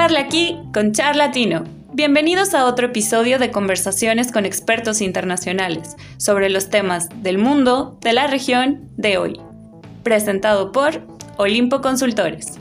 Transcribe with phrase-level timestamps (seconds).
[0.00, 1.64] Charla aquí con Charlatino.
[1.92, 8.12] Bienvenidos a otro episodio de conversaciones con expertos internacionales sobre los temas del mundo, de
[8.12, 9.40] la región, de hoy.
[10.04, 11.02] Presentado por
[11.36, 12.60] Olimpo Consultores.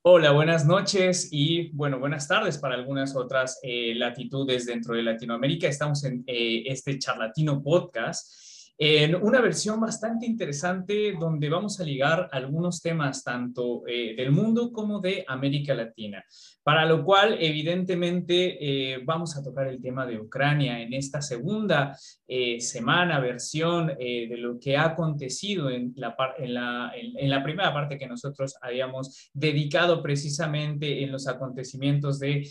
[0.00, 5.68] Hola, buenas noches y bueno, buenas tardes para algunas otras eh, latitudes dentro de Latinoamérica.
[5.68, 8.49] Estamos en eh, este charlatino podcast
[8.82, 14.72] en una versión bastante interesante donde vamos a ligar algunos temas tanto eh, del mundo
[14.72, 16.24] como de América Latina.
[16.70, 21.98] Para lo cual, evidentemente, eh, vamos a tocar el tema de Ucrania en esta segunda
[22.28, 27.42] eh, semana, versión eh, de lo que ha acontecido en la, en, la, en, la,
[27.42, 32.48] primera parte que nosotros habíamos dedicado precisamente en los acontecimientos de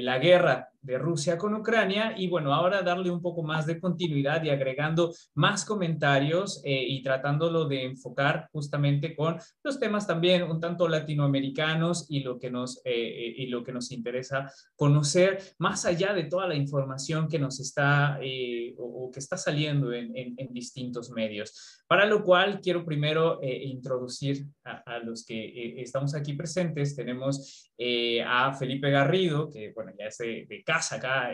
[0.00, 2.14] la guerra de Rusia con Ucrania.
[2.16, 7.66] Y bueno, ahora darle un poco más de continuidad y agregando más comentarios y tratándolo
[7.66, 12.82] de enfocar justamente con los temas también un tanto latinoamericanos y lo que nos
[13.36, 18.18] y lo que nos interesa conocer, más allá de toda la información que nos está
[18.22, 21.83] eh, o, que está saliendo en, distintos medios.
[21.94, 26.96] Para lo cual quiero primero eh, introducir a, los que estamos aquí presentes.
[26.96, 27.70] Tenemos
[28.26, 31.30] a Felipe Garrido, que bueno, ya es de, de casa acá,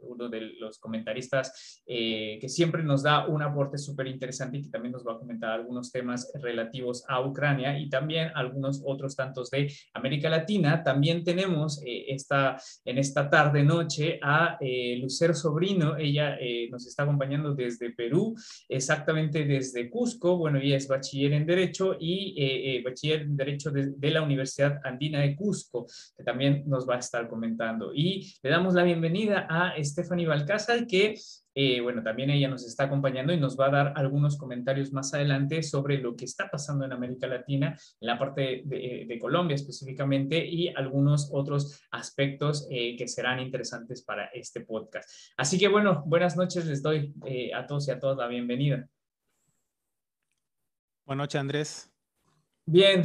[0.00, 4.92] uno de los comentaristas que siempre nos da un aporte súper interesante y que también
[4.92, 9.72] nos va a comentar algunos temas relativos a Ucrania y también algunos otros tantos de
[9.92, 10.82] América Latina.
[10.82, 15.96] También tenemos eh, esta, en esta tarde-noche a eh, Lucero Sobrino.
[15.96, 18.34] Ella eh, nos está acompañando desde Perú,
[18.68, 20.36] exactamente desde Cusco.
[20.36, 25.20] Bueno, ella es bachiller en Derecho y bachiller en Derecho de, de, la Universidad Andina
[25.20, 25.86] de Cusco,
[26.16, 27.92] que también nos va a estar comentando.
[27.94, 31.14] Y le damos la bienvenida a Stephanie Balcázar, que
[31.54, 35.14] eh, bueno, también ella nos está acompañando y nos va a dar algunos comentarios más
[35.14, 40.44] adelante sobre lo que está pasando en América Latina, en la parte de, Colombia específicamente
[40.44, 45.08] y algunos otros aspectos eh, que serán interesantes para este podcast.
[45.36, 48.86] Así que bueno, buenas noches, les doy eh, a todos y a todas la bienvenida.
[51.06, 51.90] Buenas noches, Andrés.
[52.66, 53.04] Bien,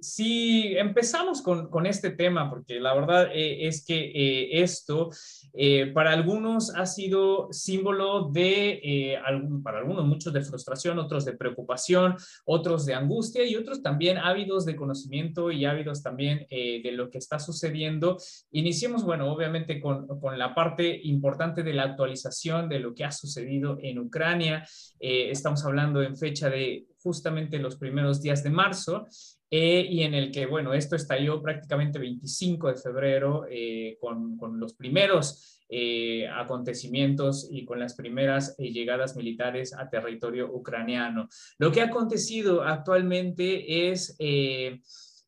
[0.00, 5.10] si empezamos con, con, este tema, porque la verdad eh, es que eh, esto
[5.54, 9.18] eh, para algunos ha sido símbolo de,
[9.62, 14.64] para algunos muchos de frustración, otros de preocupación, otros de angustia y otros también ávidos
[14.64, 18.18] de conocimiento y ávidos también de lo que está sucediendo.
[18.50, 23.10] Iniciemos, bueno, obviamente con, con, la parte importante de la actualización de lo que ha
[23.10, 24.64] sucedido en Ucrania.
[25.00, 29.06] estamos hablando en fecha de justamente los primeros días de marzo
[29.50, 34.60] eh, y en el que, bueno, esto estalló prácticamente 25 de febrero eh, con, con,
[34.60, 41.28] los primeros eh, acontecimientos y con las primeras llegadas militares a territorio ucraniano.
[41.58, 44.16] Lo que ha acontecido actualmente es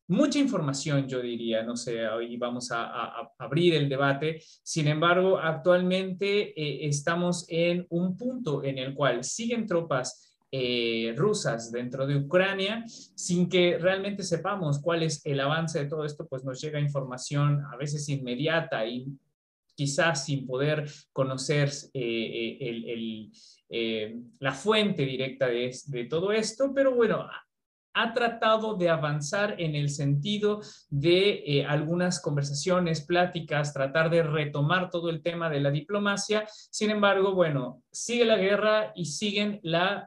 [0.07, 4.41] mucha información, yo diría, no sé, hoy vamos a, a, abrir el debate.
[4.61, 12.05] Sin embargo, actualmente estamos en un punto en el cual siguen tropas eh, rusas dentro
[12.05, 16.59] de Ucrania, sin que realmente sepamos cuál es el avance de todo esto, pues nos
[16.61, 19.07] llega información a veces inmediata y
[19.75, 23.31] quizás sin poder conocer eh,
[23.69, 27.27] eh, la fuente directa de, de todo esto, pero bueno,
[27.93, 34.89] ha tratado de avanzar en el sentido de eh, algunas conversaciones, pláticas, tratar de retomar
[34.89, 36.45] todo el tema de la diplomacia.
[36.47, 39.59] Sin embargo, bueno, sigue la guerra y siguen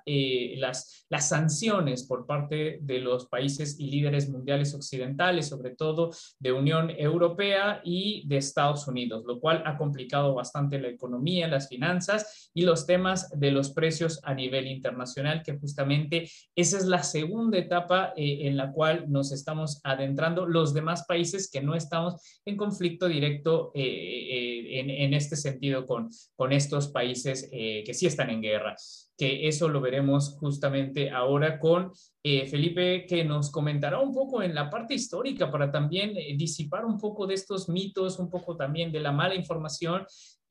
[0.06, 6.10] eh, las, las sanciones por parte de los países y líderes mundiales occidentales, sobre todo
[6.38, 11.68] de Unión Europea y de Estados Unidos, lo cual ha complicado bastante la economía, las
[11.68, 17.02] finanzas y los temas de los precios a nivel internacional, que justamente esa es la
[17.02, 17.73] segunda etapa
[18.16, 22.14] eh, en la cual nos estamos adentrando los demás países que no estamos
[22.44, 28.06] en conflicto directo eh, eh, en, en, este sentido con, con estos países que sí
[28.06, 28.76] están en guerra
[29.16, 34.69] que eso lo veremos justamente ahora con Felipe, que nos comentará un poco en la
[34.70, 39.12] parte histórica para también disipar un poco de estos mitos, un poco también de la
[39.12, 40.04] mala información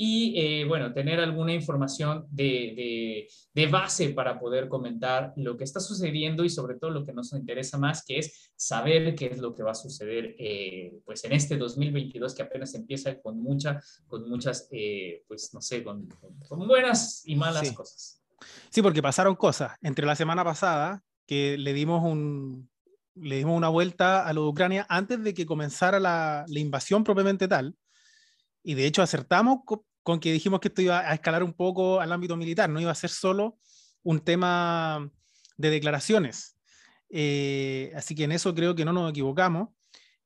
[0.06, 5.80] y, eh, bueno, tener alguna información de, de, base para poder comentar lo que está
[5.80, 9.56] sucediendo y sobre todo lo que nos interesa más, que es saber qué es lo
[9.56, 14.30] que va a suceder, eh, pues, en este 2022 que apenas empieza con, mucha, con
[14.30, 16.06] muchas, eh, pues, no sé, con,
[16.50, 18.22] con, buenas y malas cosas.
[18.72, 19.72] Sí, porque pasaron cosas.
[19.82, 22.70] Entre la semana pasada, que le dimos un,
[23.16, 27.06] le dimos una vuelta a lo de Ucrania antes de que comenzara la, la invasión
[27.06, 27.78] propiamente tal,
[28.64, 29.60] y de hecho acertamos
[30.04, 32.92] con, que dijimos que esto iba a escalar un poco al ámbito militar, no iba
[32.92, 33.58] a ser solo
[34.04, 35.10] un tema
[35.58, 36.58] de declaraciones.
[37.10, 39.70] Eh, así que en eso creo que no nos equivocamos.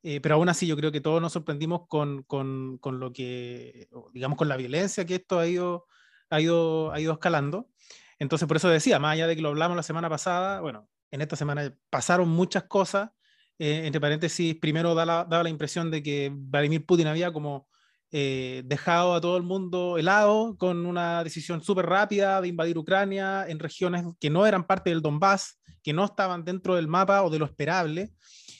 [0.03, 3.89] Eh, pero aún así yo creo que todos nos sorprendimos con, con, con, lo que,
[4.13, 5.85] digamos, con la violencia que esto ha ido,
[6.29, 7.69] ha ido, ha ido escalando.
[8.19, 11.21] Entonces, por eso decía, más allá de que lo hablamos la semana pasada, bueno, en
[11.21, 13.09] esta semana pasaron muchas cosas.
[13.59, 17.67] Eh, entre paréntesis, primero daba, daba, la impresión de que Vladimir Putin había como
[18.11, 23.45] eh, dejado a todo el mundo helado con una decisión súper rápida de invadir Ucrania
[23.47, 27.29] en regiones que no eran parte del Donbass, que no estaban dentro del mapa o
[27.29, 28.11] de lo esperable.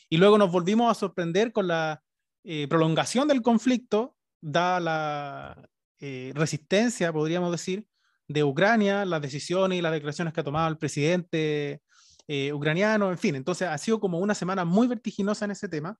[0.10, 2.02] Y luego nos volvimos a sorprender con la
[2.44, 5.70] eh, prolongación del conflicto, dada la
[6.00, 7.86] eh, resistencia, podríamos decir,
[8.28, 11.82] de Ucrania, las decisiones y las declaraciones que ha tomado el presidente
[12.28, 13.36] eh, ucraniano, en fin.
[13.36, 15.98] Entonces ha sido como una semana muy vertiginosa en ese tema.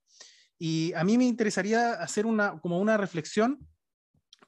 [0.58, 3.58] Y a mí me interesaría hacer una, como una reflexión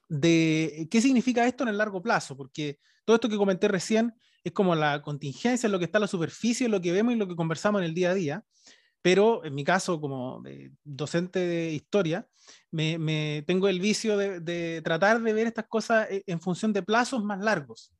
[0.09, 4.13] de qué significa esto en el largo plazo, porque todo esto que comenté recién
[4.43, 7.27] es como la contingencia, lo que está en la superficie, lo que vemos y lo
[7.27, 8.45] que conversamos en el día a día
[9.01, 10.43] pero en mi caso, como
[10.83, 12.27] docente de historia,
[12.69, 17.23] me, tengo el vicio de, tratar de ver estas cosas e, en función de plazos
[17.23, 17.93] más largos.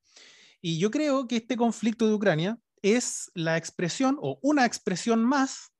[0.62, 5.71] Y yo creo que este conflicto de Ucrania es la expresión o una expresión más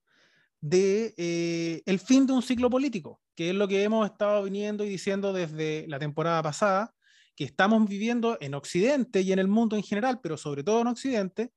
[0.62, 4.86] de eh, el fin de un ciclo político, que es lo que hemos estado viniendo
[4.86, 6.94] y diciendo desde la temporada pasada,
[7.36, 10.88] que estamos viviendo en Occidente y en el mundo en general, pero sobre todo en
[10.88, 11.52] Occidente,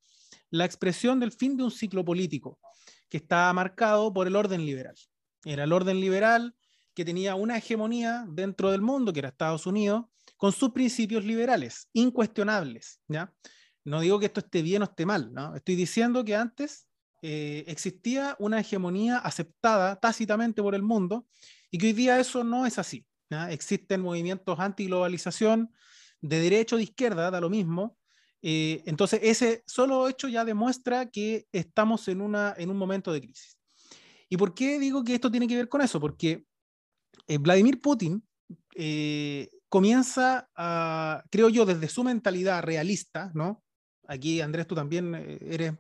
[0.51, 2.59] la expresión del fin de un ciclo político
[3.11, 4.95] que estaba marcado por el orden liberal.
[5.45, 6.55] Era el orden liberal
[6.95, 10.05] que tenía una hegemonía dentro del mundo, que era Estados Unidos,
[10.37, 13.01] con sus principios liberales, incuestionables.
[13.09, 13.33] ¿ya?
[13.85, 15.55] No digo que esto esté bien o esté mal, ¿no?
[15.55, 16.87] estoy diciendo que antes
[17.27, 21.27] eh, existía una hegemonía aceptada tácitamente por el mundo
[21.71, 23.07] y que hoy día eso no es así.
[23.31, 23.51] ¿ya?
[23.51, 25.73] Existen movimientos anti-globalización
[26.21, 27.97] de derecho o de izquierda, da lo mismo,
[28.43, 33.23] eh, entonces, ese solo hecho ya demuestra que estamos en, una, en un momento de
[33.23, 33.57] crisis.
[34.29, 35.99] ¿Y por qué digo que esto tiene que ver con eso?
[35.99, 36.45] Porque
[37.27, 38.23] eh, Vladimir Putin
[39.71, 43.63] comienza a, creo yo, desde su mentalidad realista, ¿no?
[44.07, 45.73] Aquí, Andrés, tú también eres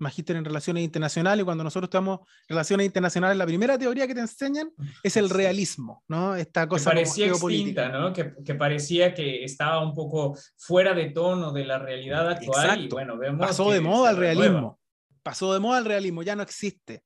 [0.00, 4.72] magíster en relaciones internacionales, cuando nosotros estamos relaciones internacionales, la primera teoría que te enseñan
[5.02, 6.34] es el realismo, ¿no?
[6.34, 8.12] Esta cosa que parecía extinta, ¿no?
[8.12, 12.84] Que, que, parecía que estaba un poco fuera de tono de la realidad actual.
[12.84, 14.80] Y bueno, vemos Pasó de moda el realismo.
[15.22, 17.04] Pasó de moda el realismo, ya no existe.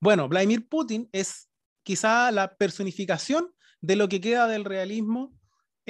[0.00, 1.48] Bueno, Vladimir Putin es
[1.82, 3.50] quizá la personificación
[3.80, 5.37] de lo que queda del realismo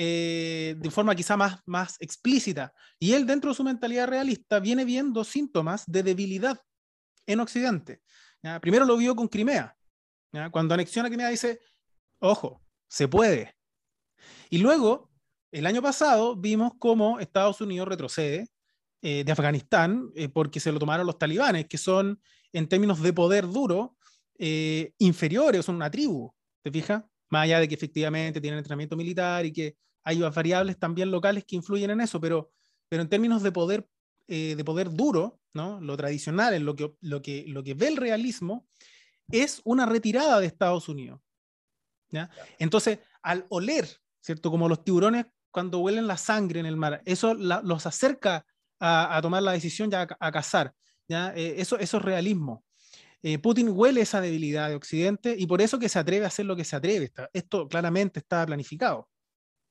[0.01, 2.73] eh, de forma quizá más, más explícita.
[3.01, 6.61] Y él, dentro de su mentalidad realista, viene viendo síntomas de debilidad
[7.27, 8.01] en Occidente.
[8.61, 9.77] Primero lo vio con Crimea.
[10.53, 11.59] Cuando anexiona Crimea dice,
[12.21, 13.57] ojo, se puede.
[14.51, 15.11] Y luego,
[15.51, 18.47] el año pasado, vimos cómo Estados Unidos retrocede
[19.03, 22.23] eh, de Afganistán eh, porque se lo tomaron los talibanes, que son,
[22.53, 23.97] en términos de poder duro,
[24.39, 27.03] inferiores, son una tribu, ¿te fijas?
[27.31, 29.77] Más allá de que efectivamente tienen entrenamiento militar y que
[30.09, 32.51] hay variables también locales que influyen en eso, pero,
[32.89, 33.87] pero en términos de poder,
[34.27, 35.83] eh, de poder duro, ¿no?
[35.83, 38.67] lo tradicional, en lo que, lo, que, lo que ve el realismo,
[39.31, 41.21] es una retirada de Estados Unidos.
[42.09, 42.31] ¿ya?
[42.59, 43.87] Entonces, al oler,
[44.21, 44.51] ¿cierto?
[44.51, 48.47] Como los tiburones cuando huelen la sangre en el mar, eso los acerca
[48.81, 50.73] a, tomar la decisión ya a, cazar.
[51.07, 51.35] ¿ya?
[51.37, 52.65] Eh, eso, eso es realismo.
[53.23, 56.47] Eh, Putin huele esa debilidad de Occidente y por eso que se atreve a hacer
[56.47, 57.13] lo que se atreve.
[57.35, 59.07] esto claramente está planificado.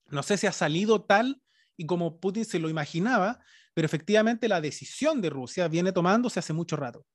[0.09, 1.41] No sé si ha salido tal
[1.75, 3.39] y como Putin se lo imaginaba,
[3.73, 7.05] pero efectivamente la decisión de Rusia viene tomándose hace mucho rato.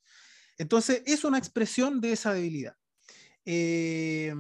[0.59, 2.77] Entonces, es una expresión de esa debilidad.
[3.45, 4.33] Eh,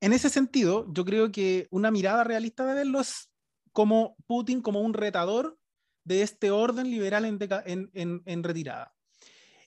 [0.00, 3.30] en ese sentido, yo creo que una mirada realista de verlo es
[3.72, 5.58] como Putin como un retador
[6.04, 8.94] de este orden liberal en, retirada.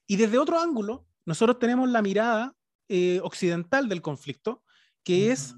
[0.07, 2.53] Y desde otro ángulo, nosotros tenemos la mirada
[2.88, 4.63] eh, occidental del conflicto,
[5.03, 5.55] que es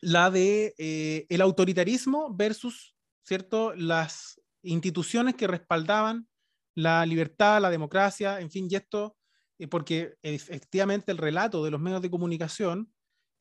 [0.00, 6.28] la de eh, el autoritarismo versus, ¿cierto?, las instituciones que respaldaban
[6.74, 9.16] la libertad, la democracia, en fin, y esto,
[9.58, 12.92] eh, porque efectivamente el relato de los medios de comunicación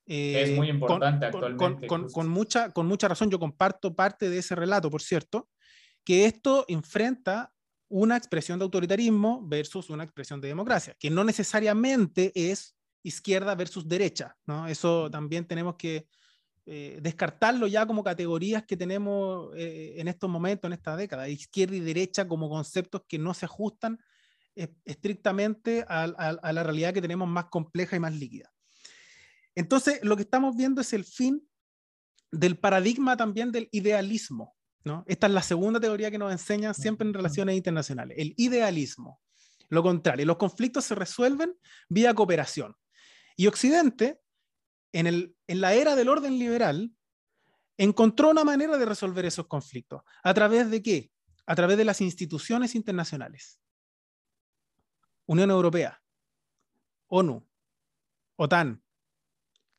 [0.07, 1.87] eh, es muy importante actualmente.
[1.87, 5.49] Con, mucha, con mucha razón, yo comparto parte de ese relato, por cierto,
[6.03, 7.51] que esto enfrenta
[7.89, 13.87] una expresión de autoritarismo versus una expresión de democracia, que no necesariamente es izquierda versus
[13.87, 14.67] derecha, ¿no?
[14.67, 16.07] Eso también tenemos que
[16.67, 21.75] eh, descartarlo ya como categorías que tenemos eh, en estos momentos, en esta década, izquierda
[21.75, 23.99] y derecha como conceptos que no se ajustan
[24.55, 28.51] eh, estrictamente a, a, la realidad que tenemos más compleja y más líquida.
[29.53, 31.47] Entonces, lo que estamos viendo es el fin
[32.31, 34.55] del paradigma también del idealismo.
[34.83, 35.03] ¿no?
[35.07, 39.21] Esta es la segunda teoría que nos enseñan siempre en relaciones internacionales, el idealismo.
[39.69, 41.53] Lo contrario, los conflictos se resuelven
[41.89, 42.75] vía cooperación.
[43.35, 44.19] Y Occidente,
[44.95, 46.95] en, el, en la era del orden liberal,
[47.77, 50.03] encontró una manera de resolver esos conflictos.
[50.23, 51.11] ¿A través de qué?
[51.45, 53.59] A través de las instituciones internacionales.
[55.25, 56.01] Unión Europea,
[57.07, 57.45] ONU,
[58.37, 58.81] OTAN,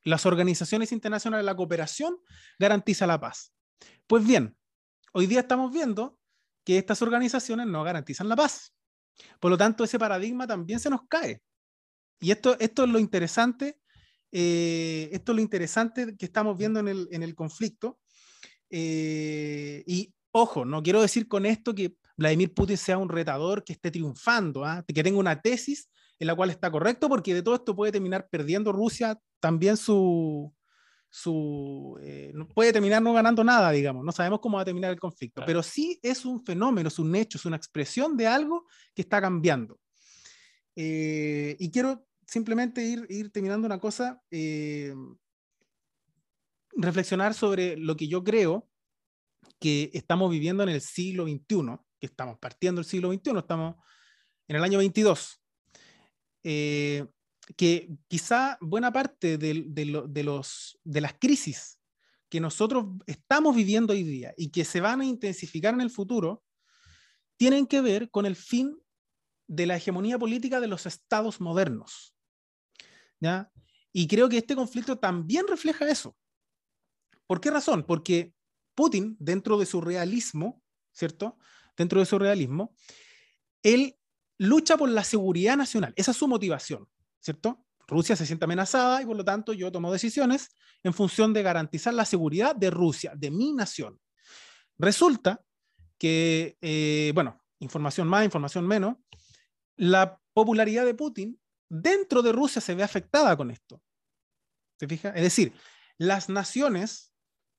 [0.03, 2.19] las organizaciones internacionales, la cooperación
[2.59, 3.55] garantiza la paz.
[4.05, 4.55] Pues bien,
[5.13, 6.19] hoy día estamos viendo
[6.63, 8.75] que estas organizaciones no garantizan la paz.
[9.39, 11.41] Por lo tanto, ese paradigma también se nos cae.
[12.19, 13.79] Y esto, esto es lo interesante,
[14.31, 17.99] eh, esto es lo interesante que estamos viendo en el, en el conflicto.
[18.69, 23.73] Eh, y ojo, no quiero decir con esto que Vladimir Putin sea un retador que
[23.73, 24.83] esté triunfando, ¿ah?
[24.85, 28.27] que tenga una tesis en la cual está correcto, porque de todo esto puede terminar
[28.29, 30.51] perdiendo Rusia también su,
[31.09, 34.99] su eh, puede terminar no ganando nada, digamos, no sabemos cómo va a terminar el
[34.99, 38.65] conflicto, pero sí es un fenómeno, es un hecho, es una expresión de algo
[38.95, 39.79] que está cambiando.
[40.75, 44.93] y quiero simplemente ir, ir terminando una cosa, eh,
[46.73, 48.69] reflexionar sobre lo que yo creo
[49.59, 53.75] que estamos viviendo en el siglo XXI, que estamos partiendo del siglo XXI, estamos
[54.47, 55.41] en el año 22.
[56.43, 57.07] Eh,
[57.55, 61.79] que quizá buena parte de, de, los, de las crisis
[62.29, 66.43] que nosotros estamos viviendo hoy día y que se van a intensificar en el futuro,
[67.37, 68.77] tienen que ver con el fin
[69.47, 72.16] de la hegemonía política de los estados modernos.
[73.91, 76.15] Y creo que este conflicto también refleja eso.
[77.25, 77.83] ¿Por qué razón?
[77.83, 78.33] Porque
[78.75, 81.37] Putin, dentro de su realismo, ¿cierto?
[81.75, 82.75] Dentro de su realismo,
[83.63, 83.97] él
[84.37, 85.93] lucha por la seguridad nacional.
[85.95, 86.87] Esa es su motivación,
[87.19, 87.65] ¿cierto?
[87.87, 90.49] Rusia se siente amenazada y por lo tanto yo tomo decisiones
[90.83, 93.99] en función de garantizar la seguridad de Rusia, de mi nación.
[94.77, 95.43] Resulta
[95.97, 98.97] que, eh, bueno, información más, información menos,
[99.75, 103.81] la popularidad de Putin dentro de Rusia se ve afectada con esto.
[104.79, 105.09] ¿Se fija?
[105.09, 105.53] Es decir,
[105.97, 107.13] las naciones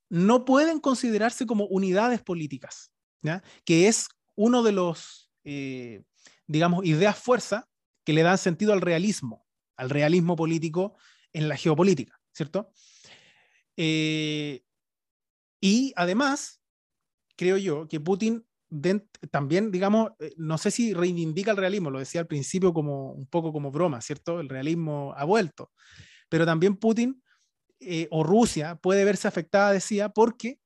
[0.09, 2.93] no pueden considerarse como unidades políticas,
[3.65, 6.05] que es uno de los, eh,
[6.47, 7.69] digamos, ideas fuerza
[8.05, 9.47] que le dan sentido al realismo,
[9.77, 10.97] al realismo político
[11.33, 12.73] en la geopolítica, ¿cierto?
[13.77, 14.65] Eh,
[15.61, 16.63] y además,
[17.37, 18.48] creo yo que Putin
[19.31, 23.27] también, digamos, eh, no sé si reivindica el realismo, lo decía al principio como un
[23.27, 24.41] poco como broma, ¿cierto?
[24.41, 25.73] El realismo ha vuelto,
[26.29, 27.23] pero también Putin
[27.81, 30.61] eh, o Rusia puede verse afectada, decía, porque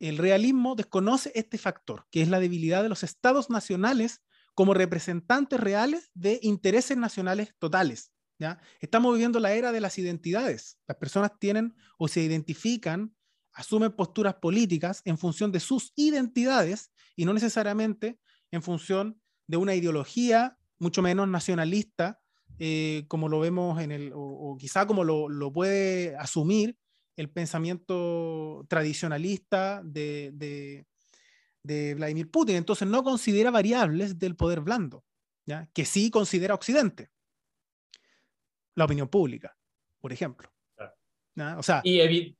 [0.00, 4.22] el realismo desconoce este factor, que es la debilidad de los estados nacionales
[4.54, 8.12] como representantes reales de intereses nacionales totales.
[8.38, 8.60] ¿ya?
[8.80, 10.78] Estamos viviendo la era de las identidades.
[10.86, 13.14] Las personas tienen o se identifican,
[13.58, 18.20] asumen posturas políticas en función de sus identidades y no necesariamente
[18.52, 22.20] en función de una ideología, mucho menos nacionalista,
[22.60, 26.76] eh, como lo vemos en el, o, quizá como lo, lo, puede asumir
[27.16, 30.86] el pensamiento tradicionalista de, de,
[31.64, 32.54] de, Vladimir Putin.
[32.54, 35.04] Entonces no considera variables del poder blando,
[35.46, 35.68] ¿ya?
[35.74, 37.10] que sí considera Occidente.
[38.76, 39.56] La opinión pública,
[39.98, 40.48] por ejemplo.
[41.58, 42.37] O sea, y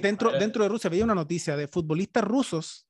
[0.00, 2.86] dentro, dentro de Rusia veía una noticia de futbolistas rusos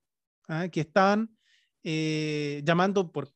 [0.48, 0.68] ¿ah?
[0.68, 1.36] que estaban
[1.82, 3.28] eh, llamando por,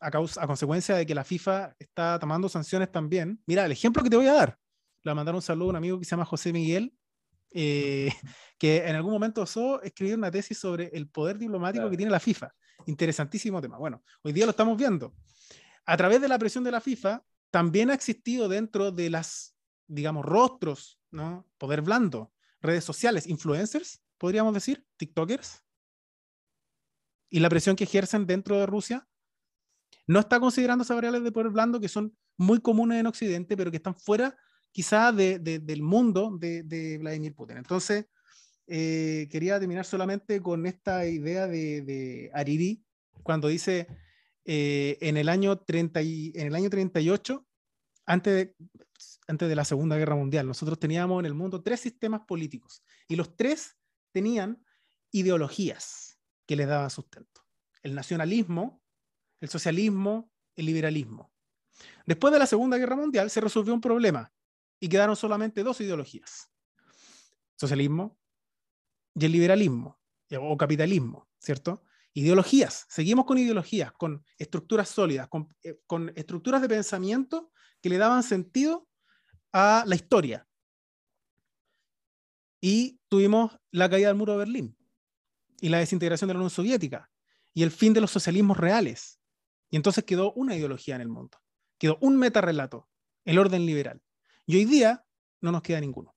[0.00, 3.42] a, causa, a consecuencia de que la FIFA está tomando sanciones también.
[3.46, 4.58] Mira, el ejemplo que te voy a dar,
[5.02, 6.94] le voy a mandar un saludo a un amigo que se llama José Miguel,
[7.50, 8.12] eh,
[8.58, 12.20] que en algún momento osó escribir una tesis sobre el poder diplomático que tiene la
[12.20, 12.54] FIFA.
[12.86, 13.78] Interesantísimo tema.
[13.78, 15.14] Bueno, hoy día lo estamos viendo.
[15.86, 20.24] A través de la presión de la FIFA, también ha existido dentro de las, digamos,
[20.24, 21.46] rostros, ¿no?
[21.56, 22.33] Poder blando,
[22.64, 25.64] redes sociales, influencers, podríamos decir, TikTokers,
[27.30, 29.08] y la presión que ejercen dentro de Rusia,
[30.06, 33.70] no está considerando esas variables de poder blando que son muy comunes en Occidente, pero
[33.70, 34.36] que están fuera
[34.70, 37.58] quizá de, del mundo de, Vladimir Putin.
[37.58, 38.06] Entonces,
[38.66, 42.84] eh, quería terminar solamente con esta idea de, Ariri,
[43.22, 43.86] cuando dice
[44.44, 47.46] eh, en, el año 30 y, en el año 38,
[48.06, 48.54] antes de,
[49.26, 53.16] antes de la Segunda Guerra Mundial, nosotros teníamos en el mundo tres sistemas políticos y
[53.16, 53.76] los tres
[54.12, 54.64] tenían
[55.10, 57.42] ideologías que les daban sustento.
[57.82, 58.82] El nacionalismo,
[59.40, 61.32] el socialismo, el liberalismo.
[62.06, 64.32] Después de la Segunda Guerra Mundial se resolvió un problema
[64.78, 66.50] y quedaron solamente dos ideologías,
[67.56, 68.18] socialismo
[69.14, 70.00] y el liberalismo
[70.38, 71.82] o capitalismo, ¿cierto?
[72.12, 77.50] Ideologías, seguimos con ideologías, con estructuras sólidas, con, eh, con estructuras de pensamiento
[77.80, 78.88] que le daban sentido
[79.54, 80.46] a la historia.
[82.60, 84.76] Y tuvimos la caída del muro de Berlín
[85.60, 87.10] y la desintegración de la Unión Soviética
[87.54, 89.20] y el fin de los socialismos reales.
[89.70, 91.38] Y entonces quedó una ideología en el mundo,
[91.78, 92.88] quedó un metarrelato,
[93.24, 94.02] el orden liberal.
[94.44, 95.06] Y hoy día
[95.40, 96.13] no nos queda ninguno.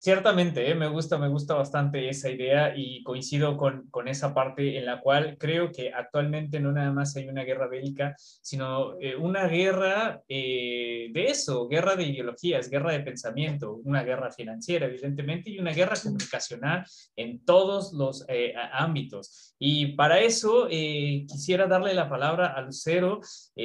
[0.00, 0.76] Ciertamente, ¿eh?
[0.76, 5.00] me gusta, me gusta bastante esa idea y coincido con, con, esa parte en la
[5.00, 10.22] cual creo que actualmente no nada más hay una guerra bélica, sino eh, una guerra
[10.28, 15.72] eh, de eso, guerra de ideologías, guerra de pensamiento, una guerra financiera, evidentemente, y una
[15.72, 16.84] guerra comunicacional
[17.16, 18.24] en todos los
[18.72, 19.56] ámbitos.
[19.58, 23.20] Y para eso quisiera darle la palabra a Lucero.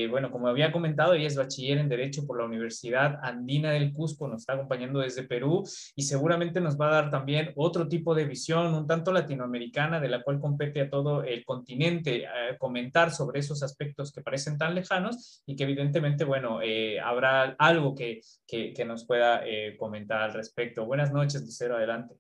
[0.10, 4.28] bueno, como había comentado, ella es bachiller en Derecho por la Universidad Andina del Cusco,
[4.28, 5.64] nos está acompañando desde Perú
[5.96, 10.00] y se seguramente nos va a dar también otro tipo de visión, un tanto latinoamericana,
[10.00, 14.58] de la cual compete a todo el continente eh, comentar sobre esos aspectos que parecen
[14.58, 20.22] tan lejanos y que evidentemente, bueno, eh, habrá algo que, que, nos pueda eh, comentar
[20.22, 20.86] al respecto.
[20.86, 22.16] Buenas noches, Lucero, adelante.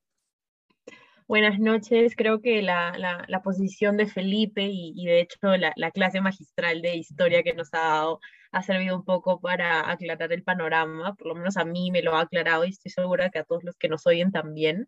[1.25, 2.13] Buenas noches.
[2.17, 7.41] Creo que la, la, posición de Felipe y, de hecho la, clase magistral de historia
[7.41, 8.19] que nos ha dado
[8.53, 12.15] ha servido un poco para aclarar el panorama, por lo menos a mí me lo
[12.15, 14.88] ha aclarado y estoy segura que a todos los que nos oyen también.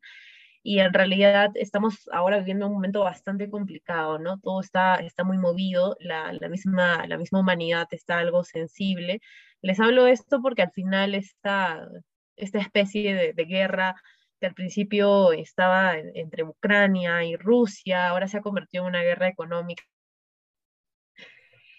[0.64, 4.40] Y en realidad estamos ahora viviendo un momento bastante complicado, ¿no?
[4.40, 9.22] Todo está, está muy movido, la, la misma, la misma humanidad está algo sensible.
[9.62, 11.88] Les hablo esto porque al final esta,
[12.36, 13.96] esta especie de, de guerra
[14.40, 19.28] que al principio estaba entre Ucrania y Rusia, ahora se ha convertido en una guerra
[19.28, 19.84] económica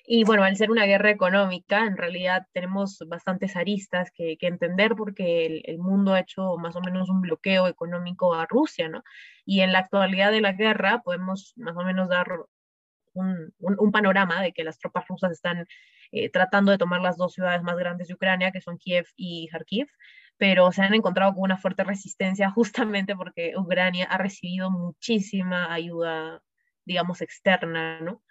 [0.07, 5.63] y bueno, al ser una guerra económica, en realidad tenemos bastantes aristas que, entender porque
[5.65, 9.03] el, mundo ha hecho más o menos un bloqueo económico a Rusia, ¿no?
[9.45, 12.29] Y en la actualidad de la guerra podemos más o menos dar
[13.15, 15.67] un, un, panorama de que las tropas rusas están
[16.13, 19.49] eh, tratando de tomar las dos ciudades más grandes de Ucrania, que son Kiev y
[19.49, 19.89] Kharkiv,
[20.37, 26.43] pero se han encontrado con una fuerte resistencia justamente porque Ucrania ha recibido muchísima ayuda,
[26.85, 28.23] digamos, externa, ¿no?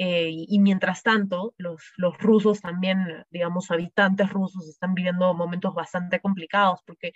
[0.00, 6.20] Eh, y, mientras tanto, los, los, rusos también, digamos, habitantes rusos están viviendo momentos bastante
[6.20, 7.12] complicados porque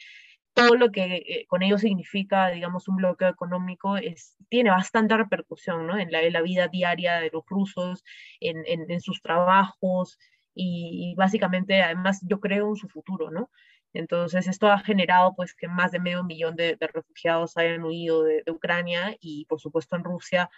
[0.54, 5.86] todo lo que eh, con ello significa, digamos, un bloqueo económico es, tiene bastante repercusión
[5.86, 5.98] ¿no?
[5.98, 8.04] en, la, en la vida diaria de los rusos,
[8.40, 10.18] en, en, sus trabajos
[10.54, 13.50] y, básicamente, además, yo creo en su futuro, ¿no?
[13.94, 18.22] Entonces, esto ha generado pues que más de medio millón de, de refugiados hayan huido
[18.24, 20.50] de, de, Ucrania y, por supuesto, en Rusia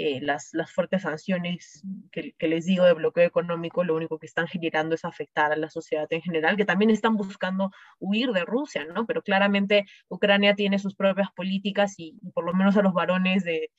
[0.00, 1.82] eh, las, las, fuertes sanciones
[2.12, 5.70] que, les digo de bloqueo económico, lo único que están generando es afectar a la
[5.70, 9.06] sociedad en general, que también están buscando huir de Rusia, ¿no?
[9.06, 13.72] Pero claramente Ucrania tiene sus propias políticas y, por lo menos a los varones de,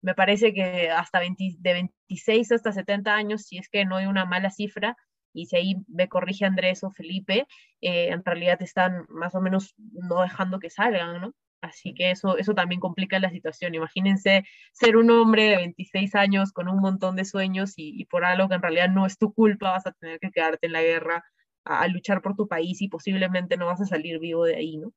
[0.00, 4.06] me parece que hasta 20, de 26 hasta 70 años, si es que no hay
[4.06, 4.96] una mala cifra,
[5.32, 7.48] y si ahí me corrige Andrés o Felipe,
[7.80, 11.34] eh, en realidad están más o menos no dejando que salgan, ¿no?
[11.64, 13.74] Así que eso, eso también complica la situación.
[13.74, 18.48] Imagínense ser un hombre de 26 años con un montón de sueños y, por algo
[18.48, 21.24] que en realidad no es tu culpa, vas a tener que quedarte en la guerra
[21.64, 24.76] a, a, luchar por tu país y posiblemente no vas a salir vivo de ahí,
[24.76, 24.92] ¿no?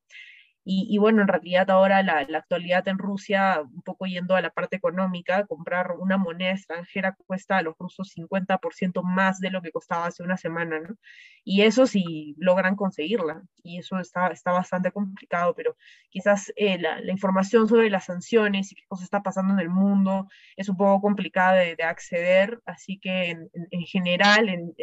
[0.69, 4.75] Y, bueno, en realidad ahora la, actualidad en Rusia, un poco yendo a la parte
[4.75, 10.08] económica, comprar una moneda extranjera cuesta a los rusos 50% más de lo que costaba
[10.08, 10.97] hace una semana, ¿no?
[11.45, 15.77] Y eso si logran conseguirla, y eso está, está bastante complicado, pero
[16.10, 20.27] quizás eh, la, información sobre las sanciones y qué cosa está pasando en el mundo
[20.58, 24.73] es un poco complicada de, acceder, así que en, en, general en,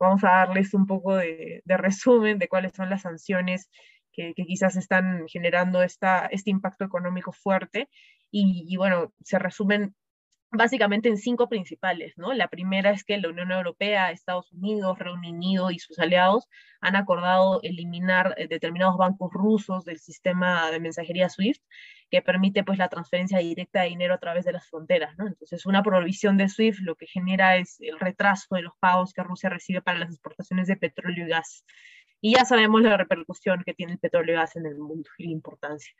[0.00, 3.70] vamos a darles un poco de, de resumen de cuáles son las sanciones
[4.34, 7.88] que, quizás están generando esta, este impacto económico fuerte.
[8.30, 9.94] Y, y, bueno, se resumen
[10.52, 12.32] básicamente en cinco principales, ¿no?
[12.32, 16.48] La primera es que la Unión Europea, Estados Unidos, Reino Unido y sus aliados
[16.80, 21.62] han acordado eliminar eh, determinados bancos rusos del sistema de mensajería SWIFT,
[22.10, 25.28] que permite pues la transferencia directa de dinero a través de las fronteras, ¿no?
[25.28, 29.22] Entonces, una prohibición de SWIFT lo que genera es el retraso de los pagos que
[29.22, 31.64] Rusia recibe para las exportaciones de petróleo y gas.
[32.20, 35.24] Y ya sabemos la repercusión que tiene el petróleo y gas en el mundo y
[35.24, 35.92] la importancia.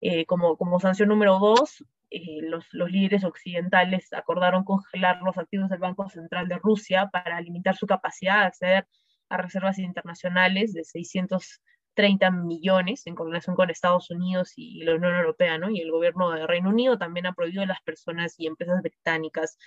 [0.00, 5.68] Eh, como, como sanción número dos, eh, los, los, líderes occidentales acordaron congelar los activos
[5.70, 8.86] del Banco Central de Rusia para limitar su capacidad de acceder
[9.28, 15.58] a reservas internacionales de 630 millones en coordinación con Estados Unidos y la Unión Europea,
[15.58, 15.70] ¿no?
[15.70, 19.58] Y el gobierno de Reino Unido también ha prohibido a las personas y empresas británicas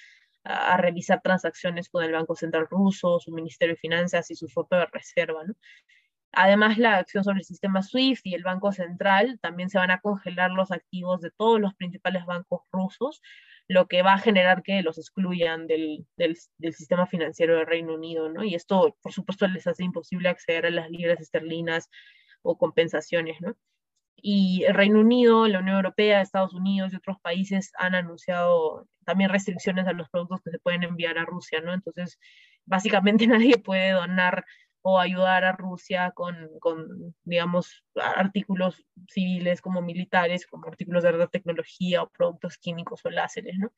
[0.43, 4.75] a, revisar transacciones con el Banco Central ruso, su Ministerio de Finanzas y su foto
[4.75, 5.43] de reserva.
[5.45, 5.53] ¿no?
[6.33, 9.99] Además, la acción sobre el sistema SWIFT y el Banco Central también se van a
[9.99, 13.21] congelar los activos de todos los principales bancos rusos,
[13.67, 17.93] lo que va a generar que los excluyan del, del, del sistema financiero del Reino
[17.95, 18.43] Unido, ¿no?
[18.43, 21.89] Y esto, por supuesto, les hace imposible acceder a las libras esterlinas
[22.41, 23.55] o compensaciones, ¿no?
[24.21, 29.29] Y el Reino Unido, la Unión Europea, Estados Unidos y otros países han anunciado también
[29.29, 31.73] restricciones a los productos que se pueden enviar a Rusia, ¿no?
[31.73, 32.19] Entonces,
[32.65, 34.45] básicamente nadie puede donar
[34.83, 42.03] o ayudar a Rusia con, con, digamos, artículos civiles como militares, como artículos de tecnología
[42.03, 43.71] o productos químicos o láseres, ¿no?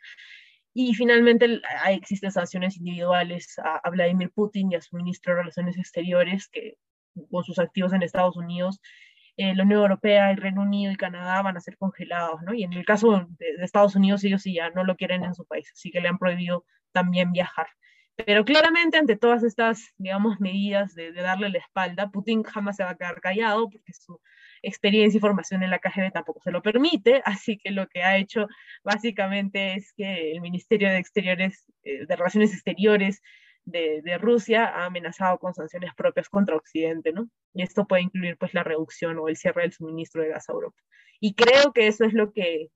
[0.74, 5.78] Y finalmente existen sanciones individuales a, a, Vladimir Putin y a su ministro de Relaciones
[5.78, 6.78] Exteriores, que
[7.30, 8.82] con sus activos en Estados Unidos,
[9.38, 12.54] eh, la Unión Europea, el Reino Unido y Canadá van a ser congelados, ¿no?
[12.54, 15.46] Y en el caso de, Estados Unidos, ellos sí ya no lo quieren en su
[15.46, 17.67] país, así que le han prohibido también viajar.
[18.15, 22.84] Pero claramente ante todas estas, digamos, medidas de, de, darle la espalda, Putin jamás se
[22.84, 24.19] va a quedar callado porque su
[24.62, 28.17] experiencia y formación en la KGB tampoco se lo permite, así que lo que ha
[28.17, 28.48] hecho
[28.84, 33.22] básicamente es que el Ministerio de Exteriores, eh, de Relaciones Exteriores
[33.65, 37.30] de, Rusia ha amenazado con sanciones propias contra Occidente, ¿no?
[37.54, 40.54] Y esto puede incluir pues la reducción o el cierre del suministro de gas a
[40.54, 40.78] Europa.
[41.19, 42.69] Y creo que eso es lo que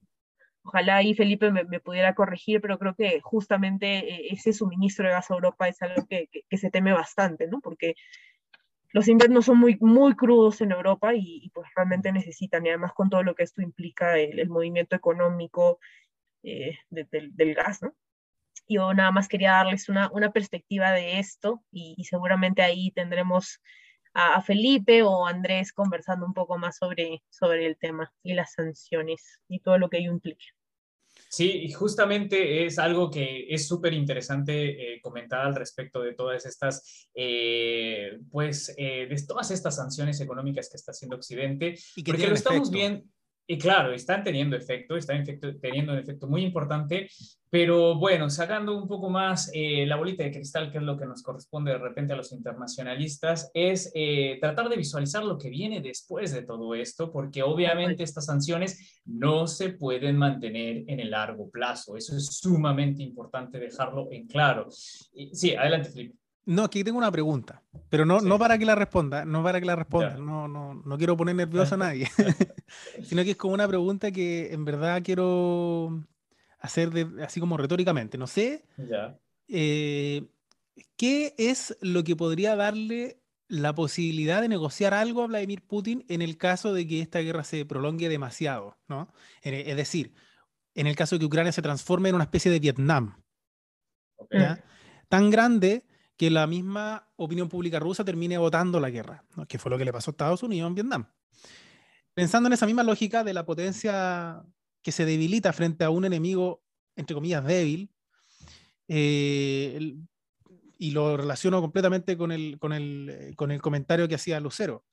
[0.63, 5.32] ojalá ahí Felipe me, pudiera corregir, pero creo que justamente eh, ese suministro de gas
[5.32, 7.62] a Europa es algo que, que, que, se teme bastante, ¿no?
[7.62, 7.95] Porque
[8.91, 12.93] los inviernos son muy, muy crudos en Europa y, y, pues realmente necesitan, y además
[12.93, 15.80] con todo lo que esto implica el, movimiento económico
[16.43, 17.93] eh, de, de, del gas, ¿no?
[18.68, 23.62] Yo nada más quería darles una, una perspectiva de esto y, y seguramente ahí tendremos
[24.18, 29.40] a, Felipe o Andrés conversando un poco más sobre, sobre el tema y las sanciones
[29.48, 30.46] y todo lo que ello implica.
[31.30, 36.46] Sí, y justamente es algo que es súper interesante eh, comentar al respecto de todas
[36.46, 42.12] estas, eh, pues, eh, de todas estas sanciones económicas que está haciendo Occidente, y que
[42.12, 43.04] porque lo estamos viendo.
[43.50, 45.24] Y claro, están teniendo efecto, están
[45.62, 47.10] teniendo un efecto muy importante,
[47.50, 51.06] pero bueno, sacando un poco más eh, la bolita de cristal, que es lo que
[51.06, 55.80] nos corresponde de repente a los internacionalistas, es eh, tratar de visualizar lo que viene
[55.80, 61.50] después de todo esto, porque obviamente estas sanciones no se pueden mantener en el largo
[61.50, 61.96] plazo.
[61.96, 64.68] Eso es sumamente importante dejarlo en claro.
[64.70, 66.27] Sí, adelante, Felipe.
[66.48, 68.26] No, aquí tengo una pregunta, pero no, sí.
[68.26, 71.36] no para que la responda, no para que la responda, no, no, no quiero poner
[71.36, 72.10] nervioso a nadie,
[73.04, 76.06] sino que es como una pregunta que en verdad quiero
[76.60, 78.18] hacer de, así como retóricamente.
[78.18, 79.20] No sé, ya.
[79.50, 80.26] Eh,
[80.96, 86.22] ¿qué es lo que podría darle la posibilidad de negociar algo a Vladimir Putin en
[86.22, 88.78] el caso de que esta guerra se prolongue demasiado?
[88.88, 89.12] ¿no?
[89.42, 90.14] Es decir,
[90.76, 93.22] en el caso de que Ucrania se transforme en una especie de Vietnam.
[94.16, 94.48] Okay.
[95.10, 95.87] Tan grande
[96.18, 99.48] que la misma opinión pública rusa termine votando la guerra, ¿no?
[99.48, 101.12] que fue lo que le pasó a Estados Unidos en Vietnam.
[102.14, 104.44] Pensando en esa misma lógica de la potencia
[104.82, 106.64] que se debilita frente a un enemigo,
[106.96, 107.92] entre comillas, débil,
[108.88, 109.96] eh,
[110.80, 114.86] y lo relaciono completamente con el, con, el, con el comentario que hacía Lucero.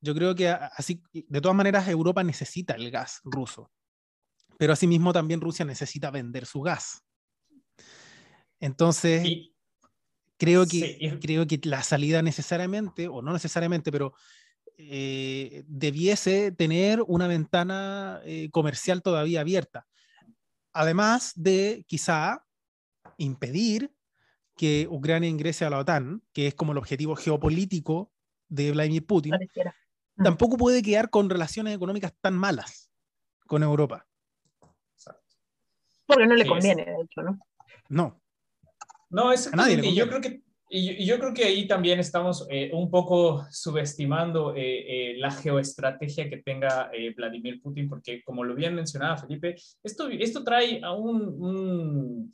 [0.00, 3.70] Yo creo que así, de todas maneras, Europa necesita el gas ruso,
[4.58, 7.04] pero asimismo también Rusia necesita vender su gas.
[8.58, 9.51] Entonces,
[10.42, 11.18] creo que, sí.
[11.20, 14.12] creo que la salida necesariamente, o no necesariamente, pero
[14.76, 19.86] eh, debiese tener una ventana eh, comercial todavía abierta.
[20.72, 22.44] Además de quizá
[23.18, 23.94] impedir
[24.56, 28.12] que Ucrania ingrese a la OTAN, que es como el objetivo geopolítico
[28.48, 29.76] de Vladimir Putin, Pareciera.
[30.16, 32.90] tampoco puede quedar con relaciones económicas tan malas
[33.46, 34.08] con Europa.
[36.04, 37.38] Porque no le conviene, de hecho, ¿no?
[37.88, 38.21] No,
[39.12, 39.86] no, exactamente.
[39.86, 40.42] Y yo creo que
[40.74, 46.30] y yo creo que ahí también estamos eh, un poco subestimando eh, eh, la geoestrategia
[46.30, 51.20] que tenga Vladimir Putin, porque como lo bien mencionaba Felipe, esto, esto trae a un,
[51.20, 52.32] un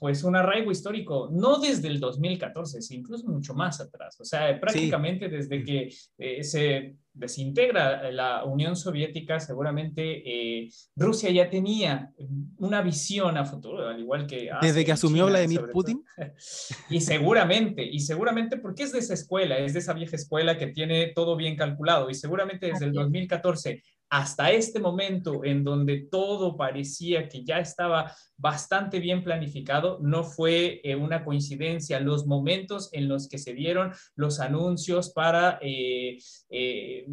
[0.00, 4.18] pues un arraigo histórico, no desde el 2014, sino incluso mucho más atrás.
[4.18, 5.36] O sea, prácticamente sí.
[5.36, 12.12] desde que se desintegra la Unión Soviética, seguramente eh, Rusia ya tenía
[12.58, 14.50] una visión a futuro, al igual que...
[14.60, 16.04] Desde que asumió China, Vladimir Putin.
[16.90, 20.68] y seguramente, y seguramente porque es de esa escuela, es de esa vieja escuela que
[20.68, 26.56] tiene todo bien calculado, y seguramente desde el 2014 hasta este momento en donde todo
[26.56, 32.00] parecía que ya estaba bastante bien planificado, no fue eh, una coincidencia.
[32.00, 36.18] Los momentos en los que se dieron los anuncios para eh,
[36.50, 37.06] eh,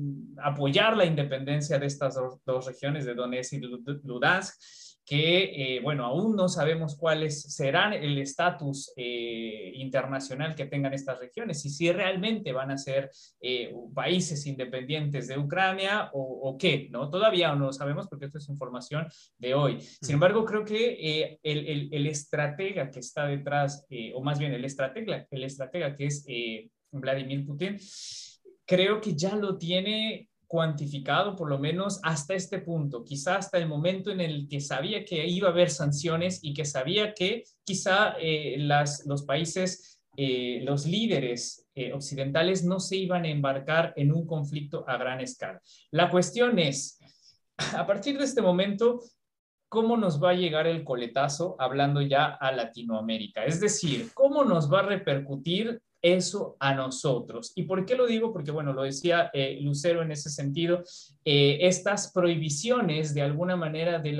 [0.43, 3.61] apoyar la independencia de estas dos, dos regiones de Donetsk y
[4.03, 4.55] Ludansk
[5.05, 11.19] que, eh, bueno, aún no sabemos cuáles serán el estatus eh, internacional que tengan estas
[11.19, 13.11] regiones y si realmente van a ser
[13.41, 17.09] eh, países independientes de Ucrania o, o, qué, ¿no?
[17.09, 19.81] Todavía no lo sabemos porque esto es información de hoy.
[19.81, 24.39] Sin embargo, creo que eh, el, el, el, estratega que está detrás, eh, o más
[24.39, 26.25] bien el estratega, el estratega que es
[26.91, 27.77] Vladimir Putin,
[28.65, 33.67] creo que ya lo tiene cuantificado, por lo menos hasta este punto, quizá hasta el
[33.67, 38.13] momento en el que sabía que iba a haber sanciones y que sabía que quizá
[38.19, 44.13] eh, las, los países, eh, los líderes eh, occidentales no se iban a embarcar en
[44.13, 45.59] un conflicto a gran escala.
[45.89, 46.99] La cuestión es,
[47.75, 49.01] a partir de este momento,
[49.69, 53.43] ¿cómo nos va a llegar el coletazo hablando ya a Latinoamérica?
[53.43, 57.53] Es decir, ¿cómo nos va a repercutir eso a nosotros.
[57.55, 58.33] ¿Y por qué lo digo?
[58.33, 60.83] Porque, bueno, lo decía eh, Lucero en ese sentido,
[61.23, 64.19] eh, estas prohibiciones de alguna manera del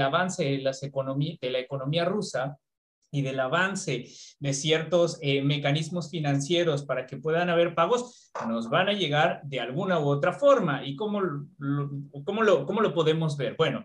[0.00, 2.56] avance de, las de la economía rusa
[3.10, 4.06] y del avance
[4.38, 9.60] de ciertos eh, mecanismos financieros para que puedan haber pagos, nos van a llegar de
[9.60, 10.86] alguna u otra forma.
[10.86, 11.20] ¿Y cómo,
[12.24, 13.56] cómo, lo, cómo lo podemos ver?
[13.56, 13.84] Bueno,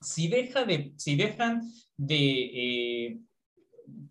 [0.00, 1.62] si, deja de, si dejan
[1.96, 3.18] de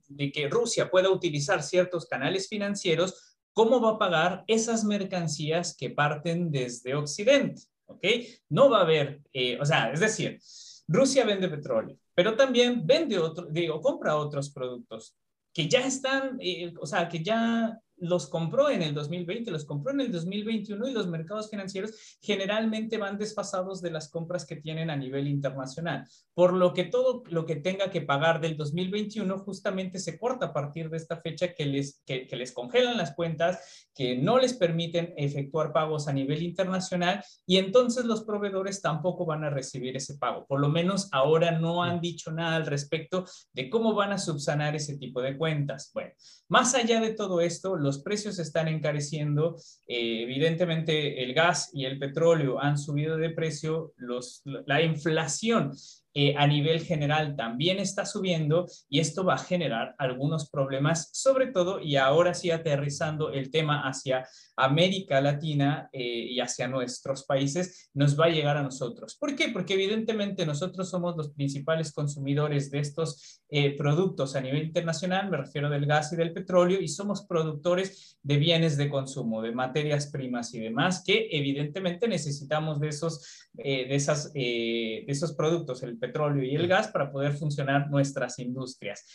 [0.07, 5.89] de que Rusia pueda utilizar ciertos canales financieros, ¿cómo va a pagar esas mercancías que
[5.89, 7.63] parten desde Occidente?
[7.85, 8.05] ¿Ok?
[8.49, 10.39] No va a haber, eh, o sea, es decir,
[10.87, 15.15] Rusia vende petróleo, pero también vende otro, digo, compra otros productos
[15.53, 19.91] que ya están, eh, o sea, que ya los compró en el 2020, los compró
[19.91, 24.89] en el 2021 y los mercados financieros generalmente van desfasados de las compras que tienen
[24.89, 29.99] a nivel internacional, por lo que todo lo que tenga que pagar del 2021 justamente
[29.99, 34.17] se corta a partir de esta fecha que les, que, les congelan las cuentas, que
[34.17, 39.49] no les permiten efectuar pagos a nivel internacional y entonces los proveedores tampoco van a
[39.49, 40.45] recibir ese pago.
[40.45, 44.75] Por lo menos ahora no han dicho nada al respecto de cómo van a subsanar
[44.75, 45.91] ese tipo de cuentas.
[45.93, 46.11] Bueno,
[46.47, 49.55] más allá de todo esto, los precios están encareciendo.
[49.87, 53.93] Eh, evidentemente, el gas y el petróleo han subido de precio.
[53.95, 55.71] Los, la inflación
[56.13, 61.47] eh, a nivel general también está subiendo y esto va a generar algunos problemas, sobre
[61.51, 67.91] todo, y ahora sí aterrizando el tema hacia América Latina eh, y hacia nuestros países,
[67.93, 69.15] nos va a llegar a nosotros.
[69.15, 69.49] ¿Por qué?
[69.49, 75.37] Porque evidentemente nosotros somos los principales consumidores de estos eh, productos a nivel internacional, me
[75.37, 80.07] refiero del gas y del petróleo, y somos productores de bienes de consumo, de materias
[80.07, 85.97] primas y demás, que evidentemente necesitamos de esos, de esas, de esos productos, el
[86.43, 89.05] y el gas para poder funcionar nuestras industrias.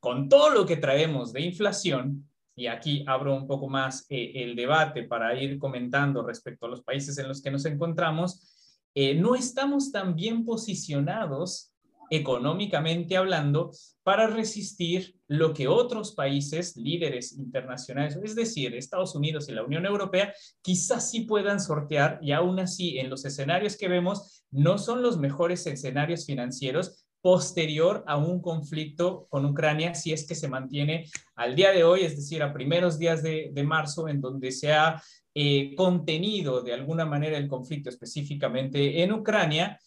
[0.00, 4.56] Con todo lo que traemos de inflación, y aquí abro un poco más eh, el
[4.56, 9.34] debate para ir comentando respecto a los países en los que nos encontramos, eh, no
[9.34, 11.72] estamos tan bien posicionados
[12.10, 13.70] económicamente hablando,
[14.02, 19.84] para resistir lo que otros países líderes internacionales, es decir, Estados Unidos y la Unión
[19.84, 20.32] Europea,
[20.62, 25.18] quizás sí puedan sortear y aún así en los escenarios que vemos no son los
[25.18, 31.56] mejores escenarios financieros posterior a un conflicto con Ucrania, si es que se mantiene al
[31.56, 35.02] día de hoy, es decir, a primeros días de, marzo, en donde se ha
[35.34, 39.78] eh, contenido de alguna manera el conflicto específicamente en Ucrania.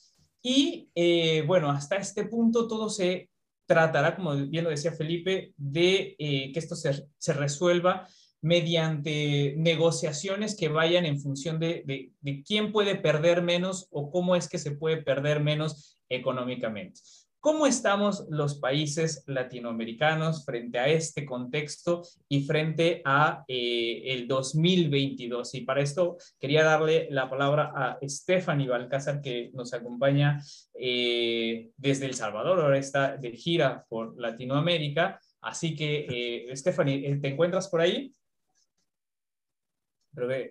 [0.42, 3.30] Y eh, bueno, hasta este punto todo se
[3.66, 8.08] tratará, como bien lo decía Felipe, de eh, que esto se, se, resuelva
[8.42, 14.36] mediante negociaciones que vayan en función de, de, de quién puede perder menos o cómo
[14.36, 17.00] es que se puede perder menos económicamente.
[17.42, 25.56] ¿Cómo estamos los países latinoamericanos frente a este contexto y frente a eh, el 2022?
[25.56, 30.40] Y para esto quería darle la palabra a Stephanie Balcázar, que nos acompaña
[30.76, 35.20] eh, desde El Salvador, ahora está de gira por Latinoamérica.
[35.42, 38.14] Así que, eh, Stephanie, ¿te encuentras por ahí?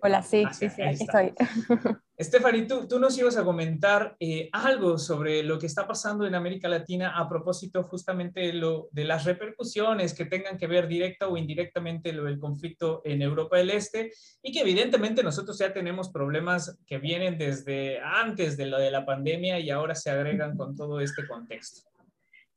[0.01, 1.33] Hola, sí, sí, sí, aquí estoy.
[2.19, 6.33] Stephanie, tú, tú, nos ibas a comentar eh, algo sobre lo que está pasando en
[6.33, 11.37] América Latina a propósito justamente lo, de las repercusiones que tengan que ver directa o
[11.37, 16.77] indirectamente lo del conflicto en Europa del Este y que evidentemente nosotros ya tenemos problemas
[16.87, 20.99] que vienen desde antes de lo de la pandemia y ahora se agregan con todo
[21.01, 21.91] este contexto.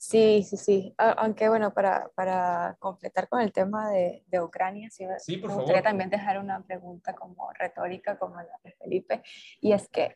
[0.07, 0.95] Sí, sí, sí.
[0.99, 5.07] Aunque bueno, para, para completar con el tema de, de Ucrania, sí,
[5.39, 9.23] me gustaría también dejar una pregunta como retórica como la de Felipe,
[9.61, 10.15] y es que,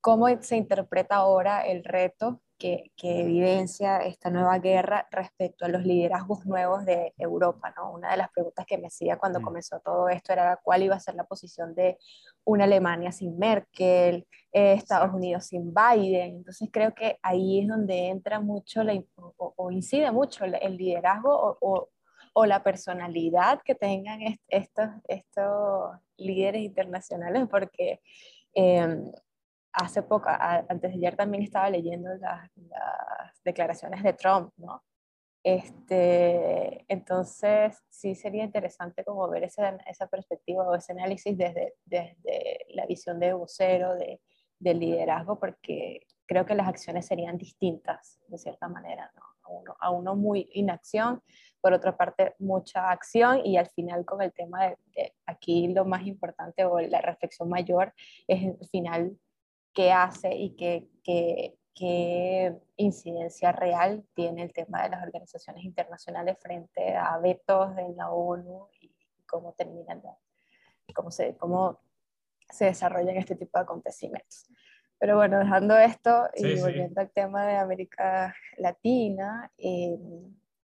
[0.00, 6.44] ¿cómo se interpreta ahora el reto que, evidencia esta nueva guerra respecto a los liderazgos
[6.44, 7.72] nuevos de Europa.
[7.76, 7.92] ¿no?
[7.92, 9.42] Una de las preguntas que me hacía cuando mm.
[9.42, 11.96] comenzó todo esto era cuál iba a ser la posición de
[12.44, 16.36] una Alemania sin Merkel, eh, Estados Unidos sin Biden.
[16.36, 21.88] Entonces creo que ahí es donde entra mucho la, o, incide mucho el liderazgo o,
[22.34, 28.00] o, la personalidad que tengan estos, estos líderes internacionales, porque...
[28.54, 29.02] Eh,
[29.72, 32.50] hace poco, antes de ayer también estaba leyendo las,
[33.44, 34.82] declaraciones de Trump, ¿no?
[35.42, 42.66] Este, entonces, sí sería interesante como ver esa, esa perspectiva o ese análisis desde, desde
[42.74, 44.20] la visión de vocero, de,
[44.58, 49.22] del liderazgo, porque creo que las acciones serían distintas, de cierta manera, ¿no?
[49.42, 51.22] a, uno, a uno muy inacción,
[51.60, 56.06] por otra parte mucha acción y al final con el tema de, aquí lo más
[56.06, 57.92] importante o la reflexión mayor
[58.26, 59.18] es al final
[59.72, 66.36] qué hace y qué, qué, qué incidencia real tiene el tema de las organizaciones internacionales
[66.40, 68.92] frente a vetos de la ONU y
[69.26, 70.02] cómo terminan,
[70.94, 71.80] cómo se, cómo
[72.48, 74.48] se desarrollan este tipo de acontecimientos.
[74.98, 79.98] Pero bueno, dejando esto y volviendo al tema de América Latina, eh,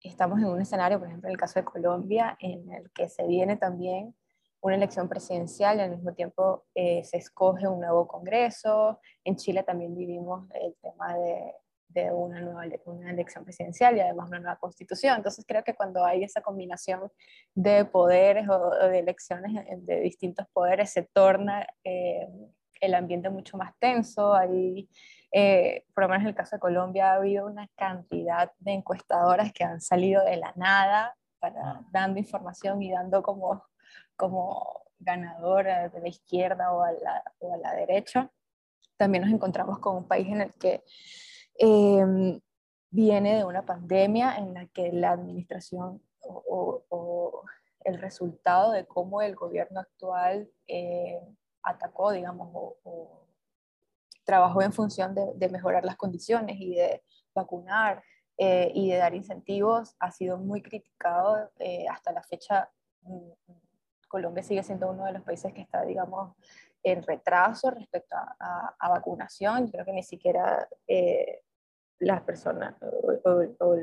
[0.03, 3.25] estamos en un escenario, por ejemplo, en el caso de Colombia, en el que se
[3.25, 4.13] viene también
[4.61, 8.99] una elección presidencial y al mismo tiempo eh, se escoge un nuevo Congreso.
[9.23, 11.53] En Chile también vivimos el tema de,
[11.93, 15.17] de una nueva una elección presidencial y además una nueva constitución.
[15.17, 17.11] Entonces creo que cuando hay esa combinación
[17.53, 22.27] de poderes o, de elecciones de distintos poderes se torna eh,
[22.79, 24.33] el ambiente mucho más tenso.
[24.33, 24.89] Hay,
[25.31, 29.51] eh, por lo menos en el caso de Colombia ha habido una cantidad de encuestadoras
[29.53, 31.81] que han salido de la nada para, ah.
[31.91, 33.63] dando información y dando como
[34.21, 38.29] como ganadora de la izquierda o a la, o a la derecha.
[38.97, 40.83] También nos encontramos con un país en el que
[41.57, 42.39] em,
[42.91, 47.43] viene de una pandemia en la que la administración o,
[47.83, 51.19] el resultado de cómo el gobierno actual eh,
[51.63, 53.25] atacó, digamos, o,
[54.23, 57.01] trabajó en función de, mejorar las condiciones y de
[57.33, 58.03] vacunar
[58.37, 62.69] eh, y de dar incentivos ha sido muy criticado eh, hasta la fecha.
[64.11, 66.35] Colombia sigue siendo uno de los países que está, digamos,
[66.83, 69.69] en retraso respecto a, a, vacunación.
[69.69, 71.43] Creo que ni siquiera eh,
[71.99, 73.75] las personas o,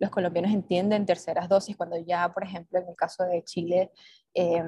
[0.00, 3.92] los colombianos entienden terceras dosis cuando ya, por ejemplo, en el caso de Chile
[4.34, 4.64] eh,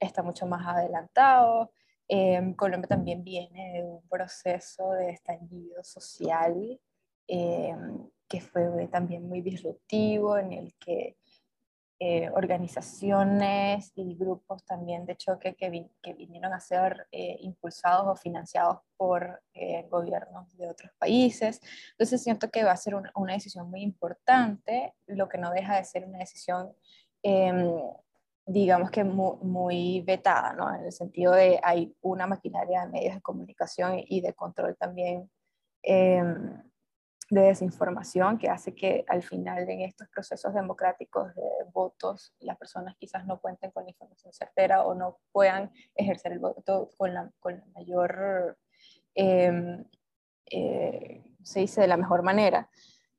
[0.00, 1.72] está mucho más adelantado.
[2.08, 6.80] Eh, Colombia también viene de un proceso de estallido social
[7.26, 11.16] que fue también muy disruptivo, en el que
[12.06, 18.14] eh, organizaciones y grupos también de choque que, que vinieron a ser eh, impulsados o
[18.14, 21.62] financiados por eh, gobiernos de otros países.
[21.92, 25.76] Entonces siento que va a ser una, una, decisión muy importante, lo que no deja
[25.76, 26.74] de ser una decisión,
[27.22, 27.72] em,
[28.44, 30.74] digamos que muy, muy, vetada, ¿no?
[30.74, 35.30] En el sentido de hay una maquinaria de medios de comunicación y de control también
[35.82, 36.62] em,
[37.30, 42.96] de desinformación que hace que al final en estos procesos democráticos de votos las personas
[42.96, 47.30] quizás no cuenten con la información certera o no puedan ejercer el voto con la,
[47.40, 48.58] con la mayor,
[49.14, 49.84] em,
[50.50, 52.68] eh, se dice, de la mejor manera.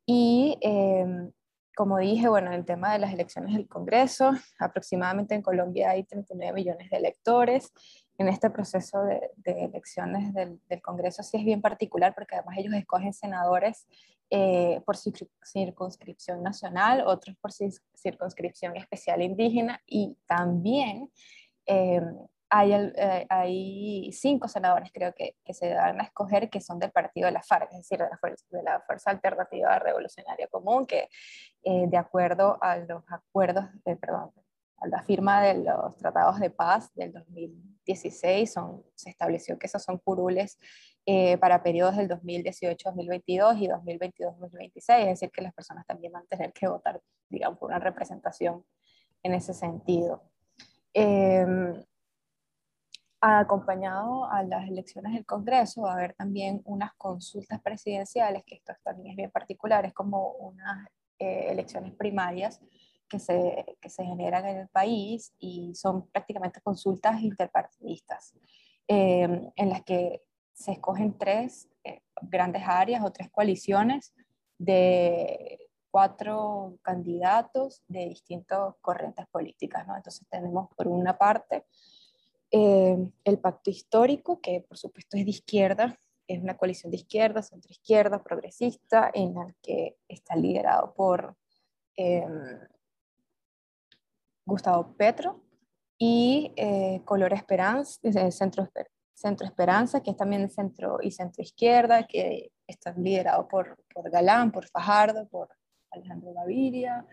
[0.05, 1.31] Y em,
[1.75, 6.53] como dije, bueno, el tema de las elecciones del Congreso, aproximadamente en Colombia hay 39
[6.53, 7.71] millones de electores
[8.17, 11.21] en este proceso de, elecciones del, Congreso.
[11.21, 13.87] Sí es bien particular porque además ellos escogen senadores
[14.29, 14.95] eh, por
[15.43, 21.11] circunscripción nacional, otros por circunscripción especial indígena y también
[21.65, 22.01] eh,
[22.49, 26.91] hay, eh, hay, cinco senadores creo que, que, se van a escoger que son del
[26.91, 30.85] partido de la FARC, es decir, de la Fuerza, de la fuerza Alternativa Revolucionaria Común,
[30.85, 31.09] que
[31.63, 34.31] de acuerdo a los acuerdos, perdón,
[34.77, 39.83] a la firma de los tratados de paz del 2016, son, se estableció que esos
[39.83, 40.57] son curules
[41.05, 46.27] eh, para periodos del 2018-2022 y 2022-2026, es decir, que las personas también van a
[46.27, 48.65] tener que votar, digamos, por una representación
[49.23, 50.23] en ese sentido.
[50.93, 51.83] Em,
[53.25, 58.73] acompañado a las elecciones del Congreso va a haber también unas consultas presidenciales, que esto
[58.83, 60.87] también es bien particular, es como unas
[61.19, 62.61] eh, elecciones primarias
[63.07, 68.33] que se, que se generan en el país y son prácticamente consultas interpartidistas
[68.87, 74.13] eh, en las que se escogen tres eh, grandes áreas o tres coaliciones
[74.57, 75.59] de
[75.89, 79.87] cuatro candidatos de distintas corrientes políticas.
[79.87, 79.95] ¿no?
[79.95, 81.65] Entonces tenemos por una parte
[82.51, 87.41] eh, el pacto histórico, que por supuesto es de izquierda, es una coalición de izquierda,
[87.41, 91.35] centro-izquierda, progresista, en la que está liderado por
[94.45, 95.45] Gustavo Petro,
[95.97, 97.99] y eh, Color Esperanza,
[98.31, 98.69] Centro,
[99.13, 104.51] Centro Esperanza, que es también centro y centro izquierda, que está liderado por, por Galán,
[104.51, 105.49] por Fajardo, por
[105.91, 107.05] Alejandro Gaviria.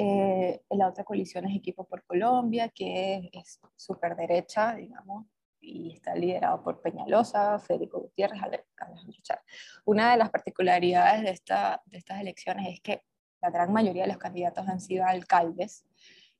[0.00, 5.26] Eh, la otra coalición es Equipo por Colombia, que es súper derecha, digamos,
[5.60, 9.42] y está liderado por Peñalosa, Federico Gutiérrez, Alejandro Char.
[9.86, 13.02] Una de las particularidades de, esta, de estas elecciones es que
[13.42, 15.84] la gran mayoría de los candidatos han sido alcaldes,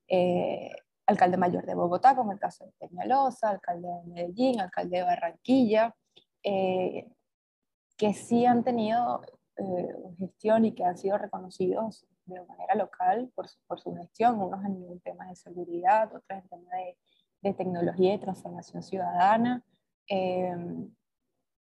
[0.07, 0.71] eh,
[1.05, 5.93] alcalde mayor de Bogotá, como el caso de Peñalosa, alcalde de Medellín, alcalde de Barranquilla,
[6.43, 7.09] eh,
[7.97, 9.21] que sí han tenido
[9.57, 12.05] eh, gestión y que han sido reconocidos
[12.35, 16.47] de manera local por su, por su gestión, unos en temas de seguridad, otros en
[16.47, 16.71] temas
[17.41, 19.63] de, tecnología y transformación ciudadana,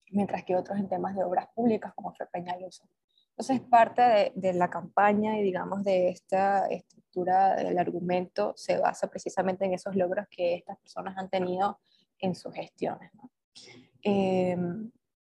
[0.10, 2.88] mientras que otros en temas de obras públicas, como fue Peñalosa.
[3.38, 9.66] Entonces, parte de, la campaña y, digamos, de esta estructura del argumento se basa precisamente
[9.66, 11.80] en esos logros que estas personas han tenido
[12.18, 13.12] en sus gestiones.
[14.04, 14.58] Eh,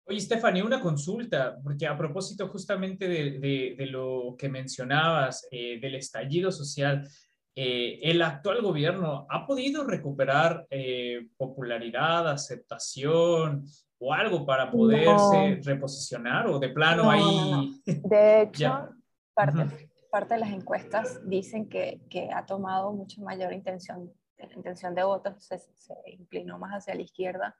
[0.05, 5.95] Oye, Stephanie, una consulta, porque a propósito justamente de, de, lo que mencionabas, eh, del
[5.95, 7.07] estallido social,
[7.55, 13.65] eh, ¿el actual gobierno ha podido recuperar eh, popularidad, aceptación,
[14.01, 17.81] o algo para poderse reposicionar o de plano ahí.
[17.85, 18.89] de hecho,
[19.35, 24.11] parte, parte, de las encuestas dicen que, que, ha tomado mucho mayor intención,
[24.55, 27.55] intención de votos, se, se inclinó más hacia la izquierda,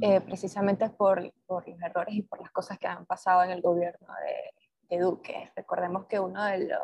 [0.00, 3.60] eh, precisamente por, por, los errores y por las cosas que han pasado en el
[3.60, 5.52] gobierno de, de Duque.
[5.54, 6.80] Recordemos que uno de los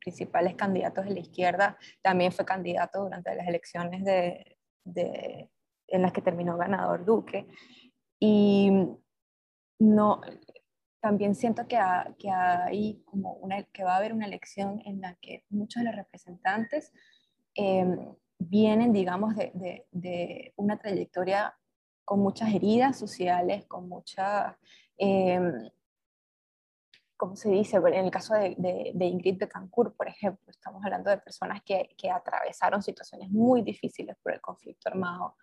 [0.00, 5.50] principales candidatos de la izquierda también fue candidato durante las elecciones de, de
[5.88, 7.46] en las que terminó ganador Duque.
[8.18, 8.70] Y
[9.78, 10.20] no,
[11.00, 11.78] también siento que,
[12.18, 15.88] que hay como una, que va a haber una elección en la que muchos de
[15.88, 16.92] los representantes
[17.54, 21.54] em, vienen, digamos, de, de, una trayectoria
[22.10, 24.58] con muchas heridas sociales, con mucha,
[24.98, 25.40] eh,
[27.16, 27.76] ¿cómo se dice?
[27.76, 28.56] En el caso de,
[28.92, 34.16] de, Ingrid Betancourt, por ejemplo, estamos hablando de personas que, que atravesaron situaciones muy difíciles
[34.24, 35.36] por el conflicto armado,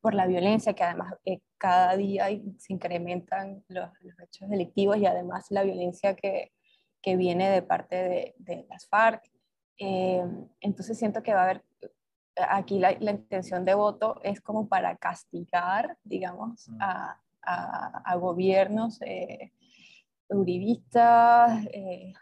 [0.00, 3.90] por la violencia, que además eh, cada día se incrementan los,
[4.22, 6.52] hechos delictivos y además la violencia que,
[7.02, 9.30] que viene de parte de, de las FARC.
[9.76, 10.24] Eh,
[10.60, 11.64] entonces siento que va a haber,
[12.36, 16.76] aquí la, la, intención de voto es como para castigar, digamos, mm.
[16.80, 19.52] a, a, a gobiernos eh,
[20.28, 22.12] uribistas, eh,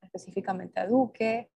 [0.00, 1.50] específicamente a Duque,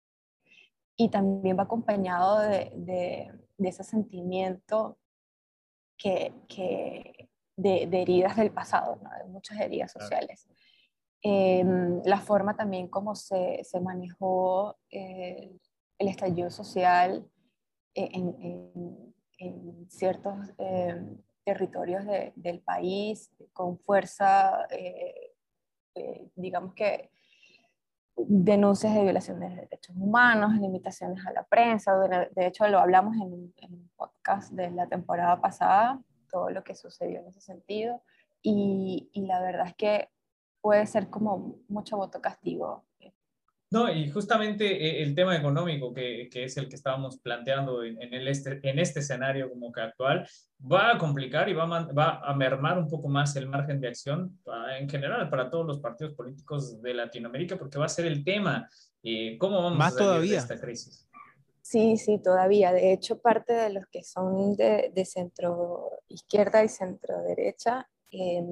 [0.97, 4.99] y también va acompañado de, de, de ese sentimiento
[5.97, 10.49] que, de, heridas del pasado, de muchas heridas sociales.
[11.23, 15.57] Em, la forma también como se, se manejó eh,
[15.99, 17.31] el estallido social
[17.95, 22.05] eh, en, en, ciertos em, territorios
[22.37, 25.33] del país, con fuerza, eh,
[26.37, 27.11] digamos que
[28.17, 31.93] denuncias de violaciones de derechos humanos, limitaciones a la prensa.
[31.99, 36.75] De, hecho, lo hablamos en, en un podcast de la temporada pasada, todo lo que
[36.75, 38.03] sucedió en ese sentido.
[38.43, 40.09] Y, y la verdad es que
[40.61, 42.85] puede ser como mucho voto castigo
[43.73, 48.01] no, y justamente eh, el tema económico, que, que es el que estábamos planteando en,
[48.03, 50.29] en, el este, en este escenario como que actual,
[50.71, 53.89] va a complicar y va a, va a mermar un poco más el margen de
[53.89, 54.39] acción
[54.79, 58.69] en general para todos los partidos políticos de Latinoamérica, porque va a ser el tema,
[59.03, 60.33] eh, ¿cómo vamos más a salir todavía.
[60.33, 61.09] de esta crisis?
[61.63, 62.73] Sí, sí, todavía.
[62.73, 68.45] De hecho, parte de los que son de, de centro izquierda y centro derecha, eh,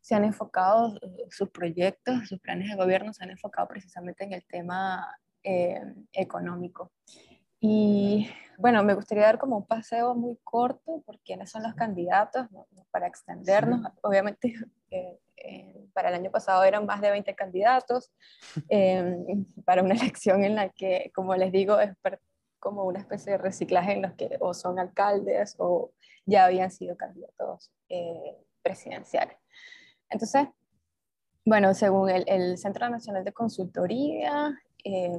[0.00, 4.32] se han enfocado, eh, sus proyectos, sus planes de gobierno se han enfocado precisamente en
[4.32, 5.06] el tema
[5.42, 5.82] eh,
[6.12, 6.92] económico.
[7.60, 12.46] Y bueno, me gustaría dar como un paseo muy corto por quiénes son los candidatos,
[12.90, 13.80] para extendernos.
[13.80, 13.98] Sí.
[14.02, 14.54] Obviamente,
[14.90, 18.10] eh, eh, para el año pasado eran más de 20 candidatos,
[18.68, 19.16] eh,
[19.64, 21.92] para una elección en la que, como les digo, es
[22.58, 25.92] como una especie de reciclaje en los que o son alcaldes o
[26.26, 27.72] ya habían sido candidatos
[28.62, 29.39] presidenciales.
[30.10, 30.48] Entonces,
[31.44, 34.52] bueno, según el, el Centro Nacional de Consultoría,
[34.84, 35.18] eh,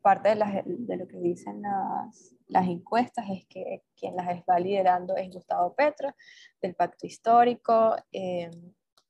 [0.00, 4.58] parte de, las, de, lo que dicen las, las, encuestas es que quien las está
[4.58, 6.14] liderando es Gustavo Petro,
[6.60, 7.96] del Pacto Histórico.
[8.12, 8.50] Eh,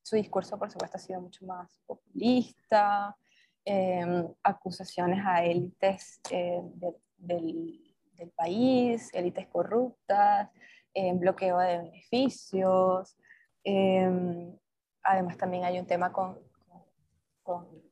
[0.02, 3.16] su discurso, por supuesto, ha sido mucho más populista,
[3.64, 7.80] eh, acusaciones a élites eh, de, del,
[8.14, 10.50] del, país, élites corruptas,
[11.14, 13.16] bloqueo de beneficios.
[15.02, 16.38] Además también hay un tema con,
[16.68, 16.82] con,
[17.42, 17.82] con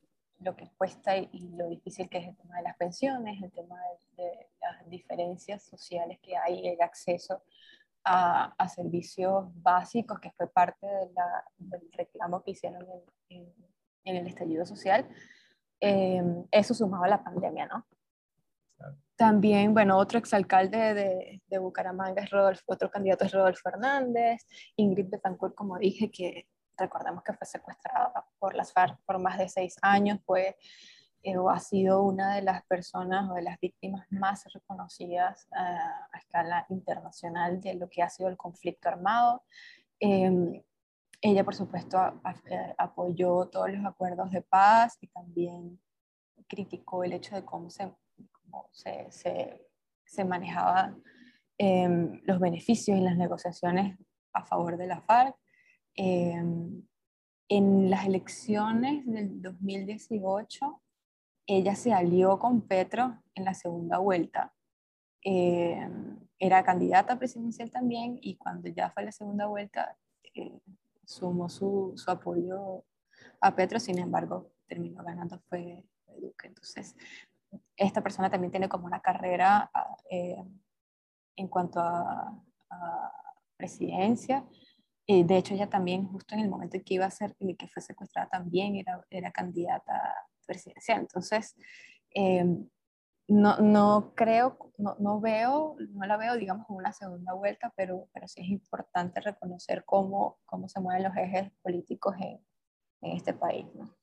[0.41, 3.51] lo que cuesta y, y, lo difícil que es el tema de las pensiones, el
[3.53, 3.77] tema
[4.17, 7.43] de, de las diferencias sociales que hay, el acceso
[8.05, 12.83] a, a, servicios básicos, que fue parte de la, del reclamo que hicieron
[13.29, 13.55] en, en,
[14.05, 15.09] en el estallido social.
[15.81, 17.87] Eh, eso sumado a la pandemia, ¿no?
[19.17, 24.47] También, bueno, otro exalcalde de, de Bucaramanga es Rodolfo, otro candidato es Rodolfo Hernández,
[24.77, 26.47] Ingrid Betancourt, como dije, que
[26.79, 30.57] recordemos que fue secuestrada por las FARC por más de seis años, fue
[31.37, 36.65] o ha sido una de las personas o de las víctimas más reconocidas a escala
[36.69, 39.43] internacional de lo que ha sido el conflicto armado.
[40.01, 40.63] Em,
[41.21, 41.99] ella, por supuesto,
[42.79, 45.81] apoyó todos los acuerdos de paz y también
[46.47, 47.93] criticó el hecho de cómo se,
[49.11, 49.67] se,
[50.05, 51.03] se, manejaban
[51.59, 53.99] em, los beneficios y las negociaciones
[54.33, 55.35] a favor de la FARC.
[56.01, 56.87] Em,
[57.49, 60.81] en las elecciones del 2018,
[61.47, 64.55] ella se alió con Petro en la segunda vuelta.
[65.23, 69.99] Em, era candidata presidencial también y cuando ya fue la segunda vuelta,
[70.35, 70.61] eh,
[71.05, 72.85] sumó su, su, apoyo
[73.41, 75.85] a Petro, sin embargo, terminó ganando fue
[76.21, 76.47] Duque.
[76.47, 76.95] Entonces,
[77.77, 79.69] esta persona también tiene como una carrera
[80.09, 80.45] eh,
[81.37, 82.45] en cuanto a,
[83.57, 84.45] presidencia.
[85.09, 87.83] De hecho, ella también, justo en el momento en que iba a ser, que fue
[87.83, 90.15] secuestrada, también era, era candidata
[90.47, 91.01] presidencial.
[91.01, 91.57] Entonces,
[92.15, 92.45] eh,
[93.29, 98.09] no, no, creo, no, no, veo, no la veo, digamos, como una segunda vuelta, pero,
[98.13, 102.41] pero sí es importante reconocer cómo, cómo se mueven los ejes políticos en,
[103.03, 103.67] en este país.
[103.75, 103.95] ¿no?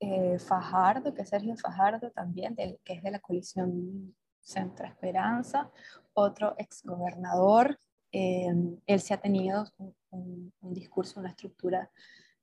[0.00, 5.70] Eh, Fajardo, que es Sergio Fajardo también, que es de la coalición Centro Esperanza,
[6.12, 7.78] otro exgobernador.
[8.12, 8.52] Eh,
[8.86, 9.64] él se ha tenido
[10.10, 11.90] un, discurso, una estructura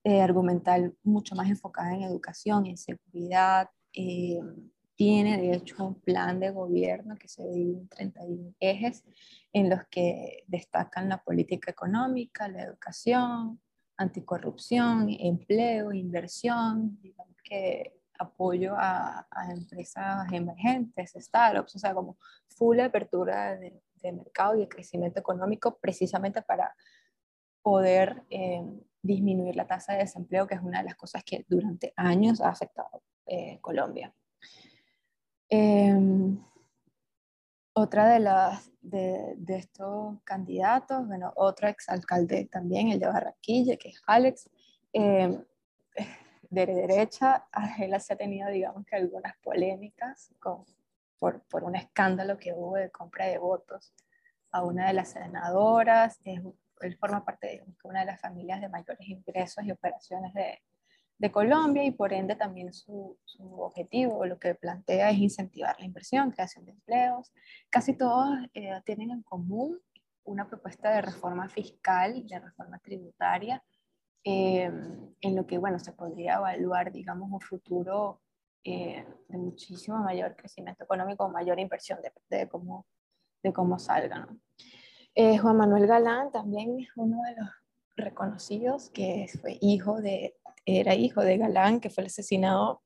[0.04, 3.70] eh, argumental mucho más enfocada en educación, en seguridad.
[4.96, 9.04] tiene, de hecho, un plan de gobierno que se divide en 31 ejes
[9.54, 13.62] en los que destacan la política económica, la educación,
[14.00, 22.18] anticorrupción, empleo, inversión, digamos que apoyo a, empresas emergentes, startups, o sea, como
[22.48, 26.76] full apertura de, mercado y de crecimiento económico precisamente para
[27.62, 28.64] poder eh,
[29.02, 32.50] disminuir la tasa de desempleo, que es una de las cosas que durante años ha
[32.50, 34.14] afectado eh, Colombia.
[35.50, 36.38] Em,
[37.74, 43.90] otra de, las, de, de, estos candidatos, bueno, otro exalcalde también, el de Barranquilla, que
[43.90, 44.50] es Alex,
[44.94, 45.44] em,
[46.50, 50.66] de derecha, Ángela se ha tenido, digamos que algunas polémicas con,
[51.20, 53.94] por, por, un escándalo que hubo de compra de votos
[54.52, 56.20] a una de las senadoras.
[56.24, 60.60] él forma parte de una de las familias de mayores ingresos y operaciones de,
[61.18, 65.86] de Colombia y por ende también su, su, objetivo, lo que plantea es incentivar la
[65.86, 67.32] inversión, creación de empleos.
[67.70, 69.80] Casi todos eh, tienen en común
[70.24, 73.64] una propuesta de reforma fiscal, de reforma tributaria,
[74.24, 78.22] Em, en lo que, bueno, se podría evaluar, digamos, un futuro
[78.64, 82.86] eh, de muchísimo mayor crecimiento económico, mayor inversión, de, de cómo,
[83.44, 84.28] de cómo salga.
[85.16, 87.50] Eh, Juan Manuel Galán también es uno de los
[87.96, 90.36] reconocidos que fue hijo de,
[90.66, 92.82] era hijo de Galán, que fue asesinado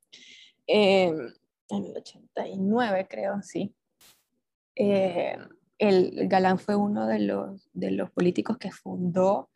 [0.68, 1.34] em,
[1.70, 3.76] en el 89, creo, sí.
[4.76, 5.38] Eh,
[5.78, 9.50] el Galán fue uno de los, de los políticos que fundó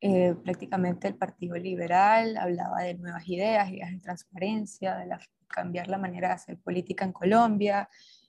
[0.00, 5.08] eh, prácticamente el Partido Liberal hablaba de nuevas ideas, ideas de transparencia, de
[5.48, 7.88] cambiar la manera de hacer política en Colombia,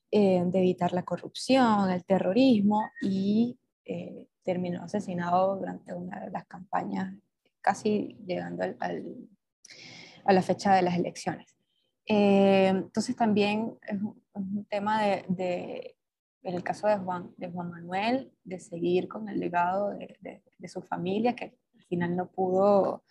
[0.09, 6.45] eh, de evitar la corrupción, el terrorismo y eh, terminó asesinado durante una de las
[6.47, 7.13] campañas,
[7.61, 11.55] casi llegando a la fecha de las elecciones.
[12.05, 13.99] entonces también es
[14.33, 15.95] un, tema de,
[16.41, 20.67] en el caso de Juan, de Juan Manuel, de seguir con el legado de, de
[20.67, 21.58] su familia, que
[21.89, 23.03] final no pudo,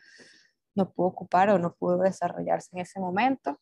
[0.74, 3.60] no pudo ocupar o no pudo desarrollarse en ese momento.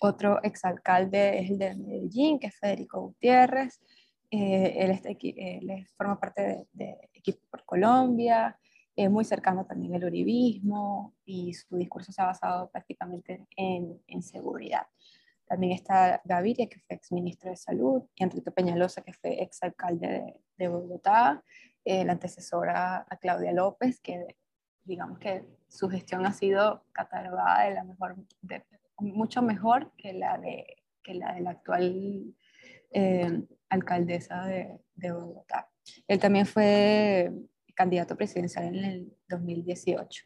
[0.00, 3.80] Otro exalcalde es el de Medellín, que es Federico Gutiérrez.
[4.30, 5.00] Eh, él,
[5.36, 8.58] él, forma parte de, de, Equipo por Colombia,
[8.96, 14.22] es muy cercano también al uribismo y su discurso se ha basado prácticamente en, en
[14.22, 14.86] seguridad.
[15.46, 20.40] También está Gaviria, que fue exministro de Salud, y Enrique Peñalosa, que fue exalcalde de,
[20.56, 21.42] de Bogotá,
[21.84, 24.36] la antecesora a Claudia López, que
[24.84, 28.16] digamos que su gestión ha sido catalogada de la mejor,
[28.98, 32.34] mucho mejor que la de, que la, de la actual
[32.90, 35.68] eh, alcaldesa de, de, Bogotá.
[36.06, 37.32] Él también fue
[37.74, 40.24] candidato presidencial en el 2018.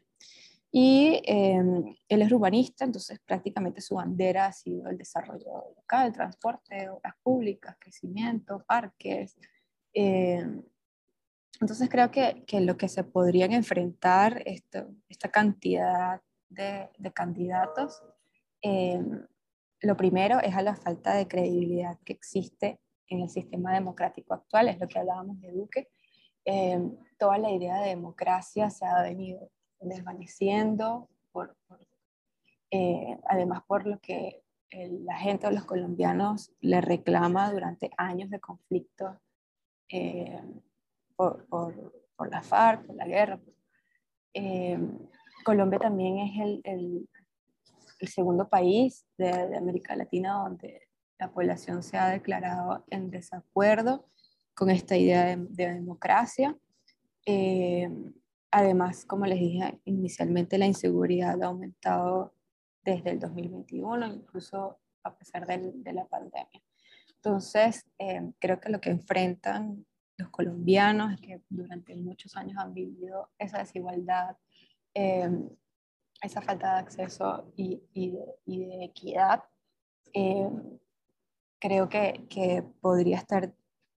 [0.71, 1.63] Y eh,
[2.07, 7.75] él es urbanista, entonces prácticamente su bandera ha sido el desarrollo local, transporte, obras públicas,
[7.79, 9.35] crecimiento, parques,
[9.93, 10.45] eh,
[11.59, 18.01] entonces creo que, que, lo que se podrían enfrentar esto, esta cantidad de, de candidatos,
[18.61, 19.01] eh,
[19.81, 24.69] lo primero es a la falta de credibilidad que existe en el sistema democrático actual,
[24.69, 25.89] es lo que hablábamos de Duque.
[26.45, 26.79] Eh,
[27.17, 31.55] toda la idea de democracia se ha venido desvaneciendo, por,
[32.71, 38.39] eh, además por lo que la gente o los colombianos le reclama durante años de
[38.39, 39.19] conflicto
[39.89, 40.39] eh,
[41.19, 43.39] por, la FARC, por la guerra.
[44.33, 44.79] Eh,
[45.43, 47.09] Colombia también es el,
[48.07, 50.87] segundo país de, América Latina donde
[51.19, 54.05] la población se ha declarado en desacuerdo
[54.53, 56.57] con esta idea de, de democracia.
[57.25, 57.89] Eh,
[58.51, 62.33] además, como les dije inicialmente, la inseguridad ha aumentado
[62.81, 66.63] desde el 2021, incluso a pesar de la pandemia.
[67.15, 69.85] Entonces, eh, creo que lo que enfrentan
[70.19, 74.35] los colombianos que durante muchos años han vivido esa desigualdad,
[74.93, 75.29] eh,
[76.21, 79.43] esa falta de acceso y, y, de, equidad.
[80.13, 80.49] Eh,
[81.57, 83.53] creo que, que, podría estar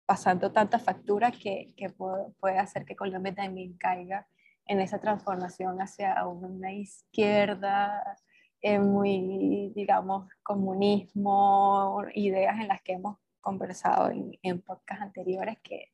[0.05, 4.27] pasando tantas facturas que, que puede hacer que Colombia también caiga
[4.67, 8.19] en esa transformación hacia una izquierda
[8.61, 15.87] eh, muy, digamos, comunismo, ideas en las que hemos conversado en, en podcasts anteriores que,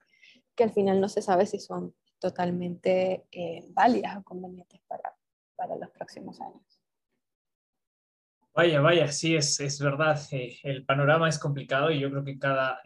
[0.57, 5.15] que, al final no se sabe si son totalmente eh, válidas o convenientes para,
[5.55, 6.81] para los próximos años.
[8.55, 10.19] Vaya, vaya, sí, es, es verdad.
[10.33, 12.81] Eh, el panorama es complicado y yo creo que cada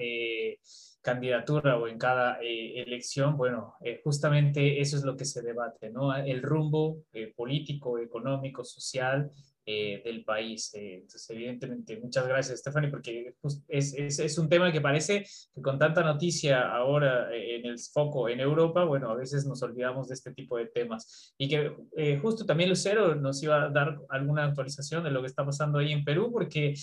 [1.01, 6.15] candidatura o en cada elección, bueno, justamente eso es lo que se debate, ¿no?
[6.15, 7.05] El rumbo
[7.37, 9.31] político, económico, social
[9.73, 10.75] eh, del país.
[10.75, 13.37] Eh, entonces, evidentemente, muchas gracias, Stephanie, porque
[13.69, 17.79] es, es, es, un tema que parece que con tanta noticia ahora eh, en el
[17.79, 21.35] foco en Europa, bueno, a veces nos olvidamos de este tipo de temas.
[21.39, 25.47] Y que justo también Lucero nos iba a dar alguna actualización de lo que está
[25.47, 26.75] pasando ahí en Perú, porque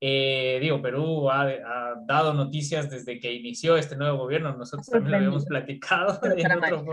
[0.00, 4.56] digo, Perú ha, ha, dado noticias desde que inició este nuevo gobierno.
[4.56, 6.84] Nosotros también lo habíamos platicado en otro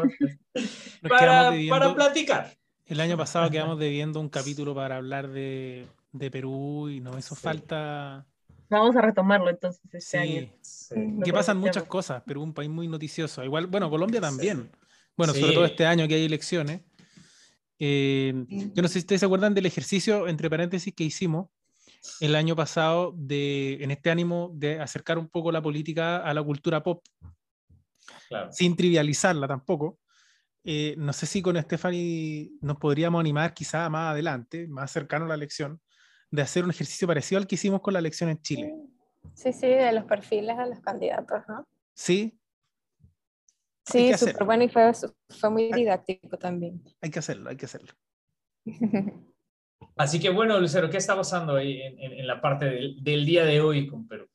[1.08, 2.63] para, para platicar.
[2.94, 7.34] El año pasado quedamos debiendo un capítulo para hablar de, de Perú y no hizo
[7.34, 8.24] falta.
[8.70, 10.48] Vamos a retomarlo entonces este año.
[10.62, 10.96] Sí.
[11.26, 12.22] Que pasan muchas cosas.
[12.22, 13.44] Perú es un país muy noticioso.
[13.44, 14.70] Igual, bueno, Colombia también.
[15.18, 16.82] Bueno, sobre todo este año que hay elecciones.
[17.80, 21.48] Eh, yo no sé si ustedes se acuerdan del ejercicio, entre paréntesis, que hicimos
[22.20, 26.44] el año pasado de, en este ánimo de acercar un poco la política a la
[26.44, 27.04] cultura pop.
[28.52, 29.98] Sin trivializarla tampoco.
[30.64, 35.30] Eh, no sé si con Stephanie nos podríamos animar quizá más adelante, más cercano a
[35.30, 35.82] la elección,
[36.32, 38.74] de hacer un ejercicio parecido al que hicimos con la elección en Chile.
[39.34, 41.68] Sí, sí, de los perfiles de los candidatos, ¿no?
[41.94, 42.40] Sí.
[43.86, 44.92] Sí, súper bueno y fue,
[45.30, 46.82] fue muy didáctico también.
[47.02, 47.94] Hay que hacerlo, hay que hacerlo.
[49.98, 53.44] Así que bueno, Lucero, ¿qué está pasando ahí en, en, la parte del, del, día
[53.46, 54.28] de hoy con Perú?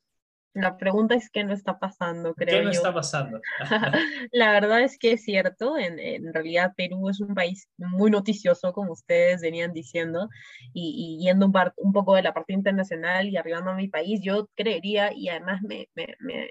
[0.61, 2.59] La pregunta es qué no está pasando, creo.
[2.59, 3.39] ¿Qué no está pasando?
[4.31, 8.73] la verdad es que es cierto, en, en, realidad Perú es un país muy noticioso,
[8.73, 10.29] como ustedes venían diciendo,
[10.73, 13.87] y, y yendo un, par, un, poco de la parte internacional y arribando a mi
[13.87, 16.49] país, yo creería, y además me, me, me,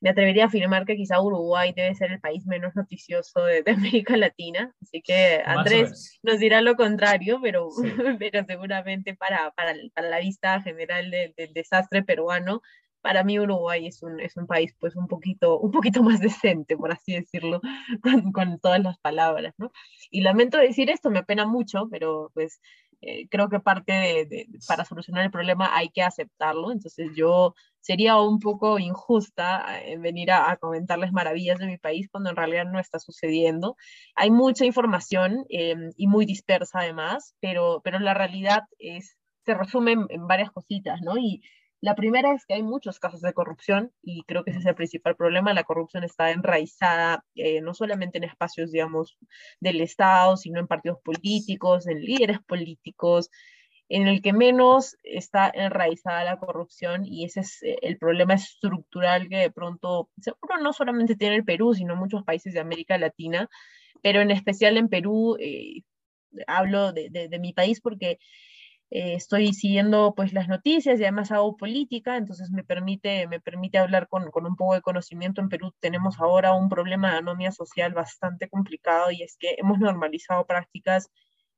[0.00, 3.72] me, atrevería a afirmar que quizá Uruguay debe ser el país menos noticioso de, de
[4.06, 7.82] América Latina, así que Andrés nos dirá lo contrario, pero, sí.
[8.18, 12.62] pero seguramente para, para, para, la vista general del, del desastre peruano,
[13.02, 16.76] para mí Uruguay es un, es un país pues un poquito, un poquito más decente,
[16.76, 17.60] por así decirlo,
[18.02, 19.72] con, con todas las palabras, ¿no?
[20.10, 22.60] Y lamento decir esto, me apena mucho, pero pues
[23.02, 27.54] eh, creo que parte de, de, para solucionar el problema hay que aceptarlo, entonces yo
[27.80, 32.36] sería un poco injusta en venir a, a, comentarles maravillas de mi país cuando en
[32.36, 33.76] realidad no está sucediendo.
[34.14, 39.92] Hay mucha información eh, y muy dispersa además, pero, pero la realidad es, se resume
[39.92, 41.18] en, en varias cositas, ¿no?
[41.18, 41.42] Y
[41.82, 44.76] la primera es que hay muchos casos de corrupción y creo que ese es el
[44.76, 45.52] principal problema.
[45.52, 49.18] La corrupción está enraizada eh, no solamente en espacios, digamos,
[49.58, 53.30] del Estado, sino en partidos políticos, en líderes políticos,
[53.88, 59.28] en el que menos está enraizada la corrupción y ese es eh, el problema estructural
[59.28, 63.50] que de pronto, seguro no solamente tiene el Perú, sino muchos países de América Latina,
[64.02, 65.82] pero en especial en Perú, eh,
[66.46, 68.18] hablo de, mi país porque
[68.94, 73.78] eh, estoy siguiendo pues las noticias y además hago política, entonces me permite, me permite
[73.78, 75.40] hablar con, con, un poco de conocimiento.
[75.40, 79.78] En Perú tenemos ahora un problema de anomia social bastante complicado y es que hemos
[79.78, 81.10] normalizado prácticas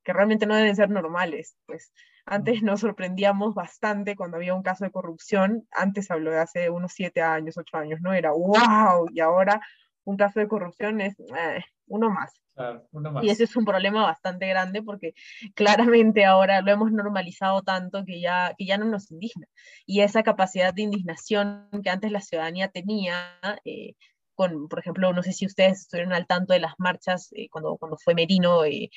[0.05, 1.57] que realmente no deben ser normales.
[1.67, 1.93] Pues
[2.25, 6.93] antes nos sorprendíamos bastante cuando había un caso de corrupción, antes habló de hace unos
[6.93, 8.13] siete años, ocho años, ¿no?
[8.13, 9.61] Era wow, y ahora
[10.05, 12.33] un caso de corrupción es eh, uno más.
[12.55, 13.25] Claro, uno más.
[13.25, 15.15] Y ese es un problema bastante grande porque
[15.55, 19.47] claramente ahora lo hemos normalizado tanto que ya, que ya no nos indigna.
[19.87, 23.95] Y esa capacidad de indignación que antes la ciudadanía tenía, eh,
[24.35, 27.77] con, por ejemplo, no sé si ustedes estuvieron al tanto de las marchas eh, cuando,
[27.77, 28.91] cuando fue Merino eh,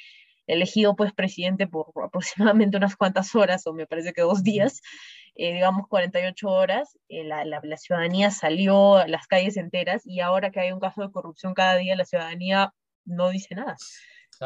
[0.48, 4.82] elegido pues presidente por aproximadamente unas cuantas horas o me parece que dos días,
[5.36, 10.22] eh, digamos, 48 horas, eh, la, la, la, ciudadanía salió a las calles enteras y
[10.22, 12.74] ahora que hay un caso de corrupción cada día, la ciudadanía
[13.06, 13.76] no dice nada.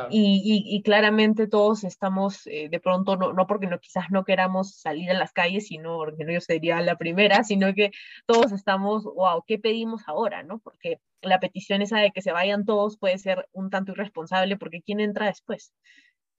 [0.10, 4.76] Y, y, claramente todos estamos, eh, de pronto, no, no porque no, quizás no queramos
[4.76, 7.92] salir a las calles, sino porque no yo sería la primera, sino que
[8.26, 10.44] todos estamos, wow, ¿qué pedimos ahora?
[10.44, 10.60] ¿no?
[10.60, 14.82] Porque la petición esa de que se vayan todos puede ser un tanto irresponsable porque
[14.82, 15.74] ¿quién entra después?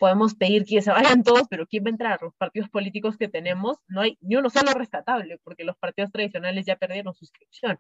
[0.03, 2.19] Podemos pedir que se vayan todos, pero ¿quién va a entrar?
[2.21, 6.67] Los partidos políticos que tenemos, no hay ni uno solo rescatable, porque los partidos tradicionales
[6.67, 7.79] ya perdieron suscripción.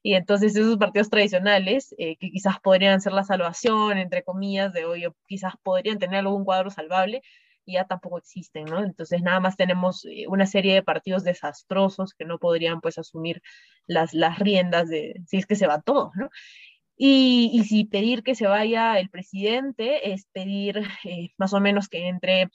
[0.00, 4.84] Y entonces esos partidos tradicionales, eh, que quizás podrían ser la salvación, entre comillas, de
[4.84, 7.22] hoy, o quizás podrían tener algún cuadro salvable,
[7.66, 8.84] ya tampoco existen, ¿no?
[8.84, 13.42] Entonces nada más tenemos eh, una serie de partidos desastrosos que no podrían pues asumir
[13.88, 16.30] las, las riendas de si es que se va todo, ¿no?
[16.98, 21.88] Y, y, si pedir que se vaya el presidente es pedir eh, más o menos
[21.88, 22.48] que entre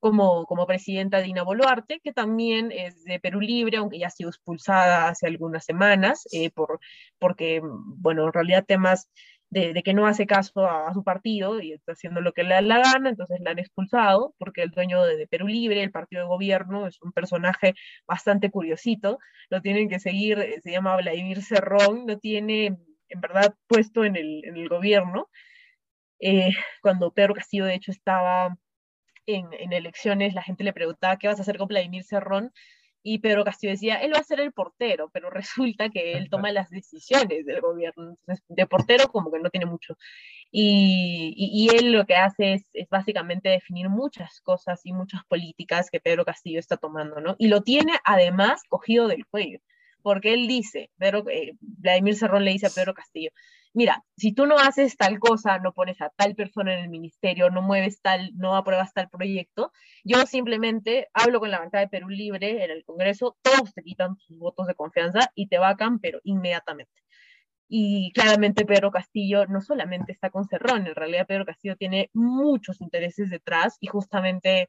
[0.00, 4.30] como, como presidenta Dina Boluarte, que también es de Perú Libre, aunque ya ha sido
[4.30, 6.80] expulsada hace algunas semanas, eh, por,
[7.18, 9.08] porque, bueno, en realidad temas
[9.50, 12.50] de, de, que no hace caso a, su partido y está haciendo lo que le
[12.54, 15.90] da la gana, entonces la han expulsado, porque el dueño de, de, Perú Libre, el
[15.90, 17.74] partido de gobierno, es un personaje
[18.06, 19.18] bastante curiosito,
[19.50, 22.76] lo tienen que seguir, eh, se llama Vladimir Cerrón, no tiene
[23.08, 25.28] en verdad puesto en el, en el gobierno.
[26.20, 26.50] Eh,
[26.82, 28.56] cuando Pedro Castillo, de hecho, estaba
[29.26, 32.52] en, en, elecciones, la gente le preguntaba qué vas a hacer con Vladimir Cerrón,
[33.02, 36.52] y Pedro Castillo decía, él va a ser el portero, pero resulta que él toma
[36.52, 39.96] las decisiones del gobierno, entonces de portero como que no tiene mucho.
[40.50, 45.22] Y, y, y él lo que hace es, es, básicamente definir muchas cosas y muchas
[45.26, 47.36] políticas que Pedro Castillo está tomando, ¿no?
[47.38, 49.60] Y lo tiene además cogido del cuello
[50.02, 53.30] porque él dice, pero eh, Vladimir Cerrón le dice a Pedro Castillo,
[53.74, 57.50] mira, si tú no haces tal cosa, no pones a tal persona en el ministerio,
[57.50, 59.72] no mueves tal, no apruebas tal proyecto,
[60.04, 64.16] yo simplemente hablo con la bancada de Perú Libre en el Congreso, todos te quitan
[64.16, 66.92] sus votos de confianza y te vacan, pero inmediatamente.
[67.70, 72.80] Y claramente Pedro Castillo no solamente está con Cerrón, en realidad Pedro Castillo tiene muchos
[72.80, 74.68] intereses detrás y justamente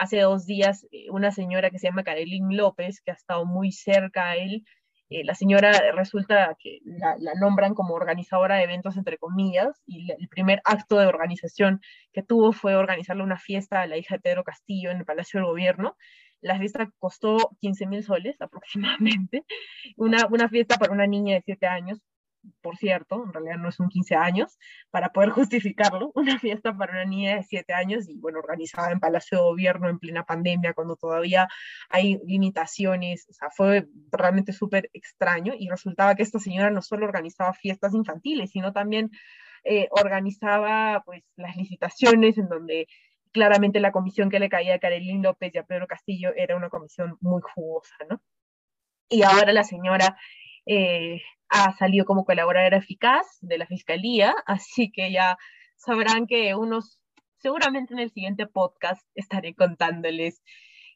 [0.00, 3.70] hace dos días eh, una señora que se llama Karelin López, que ha estado muy
[3.70, 4.64] cerca a él,
[5.10, 10.28] eh, la señora resulta que la, nombran como organizadora de eventos, entre comillas, y el
[10.28, 11.80] primer acto de organización
[12.12, 15.40] que tuvo fue organizarle una fiesta a la hija de Pedro Castillo en el Palacio
[15.40, 15.96] del Gobierno.
[16.40, 19.44] La fiesta costó 15 mil soles aproximadamente,
[19.96, 22.00] una, una fiesta para una niña de 7 años,
[22.60, 24.58] por cierto, en realidad no es un 15 años,
[24.90, 29.00] para poder justificarlo, una fiesta para una niña de 7 años y bueno, organizada en
[29.00, 31.48] Palacio de Gobierno en plena pandemia, cuando todavía
[31.88, 37.06] hay limitaciones, o sea, fue realmente súper extraño y resultaba que esta señora no solo
[37.06, 39.10] organizaba fiestas infantiles, sino también
[39.64, 42.86] eh, organizaba pues las licitaciones en donde
[43.32, 46.70] claramente la comisión que le caía a Karelín López y a Pedro Castillo era una
[46.70, 48.20] comisión muy jugosa, ¿no?
[49.08, 50.16] Y ahora la señora
[50.66, 51.20] eh,
[51.50, 55.36] ha salido como colaboradora eficaz de la Fiscalía, así que ya
[55.76, 57.00] sabrán que unos,
[57.38, 60.42] seguramente en el siguiente podcast estaré contándoles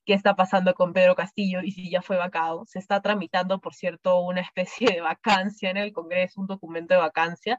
[0.04, 2.64] qué está pasando con Pedro Castillo y si ya fue vacado.
[2.66, 7.00] Se está tramitando, por cierto, una especie de vacancia en el Congreso, un documento de
[7.00, 7.58] vacancia,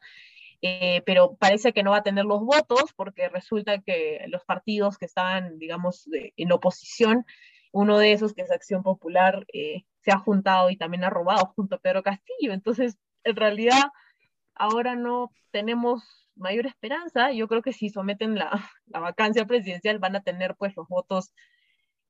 [0.61, 4.97] eh, pero parece que no va a tener los votos porque resulta que los partidos
[4.97, 7.25] que estaban, digamos, de, en oposición,
[7.71, 11.47] uno de esos, que es Acción Popular, eh, se ha juntado y también ha robado
[11.55, 12.53] junto a Pedro Castillo.
[12.53, 13.85] Entonces, en realidad,
[14.53, 17.31] ahora no tenemos mayor esperanza.
[17.31, 18.51] Yo creo que si someten la,
[18.85, 21.33] la vacancia presidencial van a tener pues los votos,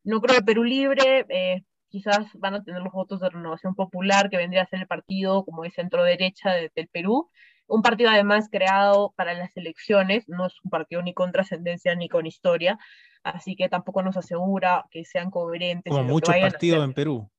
[0.04, 4.30] no creo de Perú Libre, eh, quizás van a tener los votos de Renovación Popular,
[4.30, 7.30] que vendría a ser el partido como de centro derecha de, del Perú.
[7.68, 12.10] Un partido además creado para las elecciones, no es un partido ni con trascendencia ni
[12.10, 12.78] con historia,
[13.24, 15.92] así que tampoco nos asegura que sean coherentes.
[15.92, 17.32] Como muchos partidos en Perú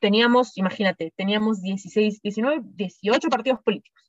[0.00, 4.00] teníamos, imagínate, teníamos 16, 19, 18 partidos políticos.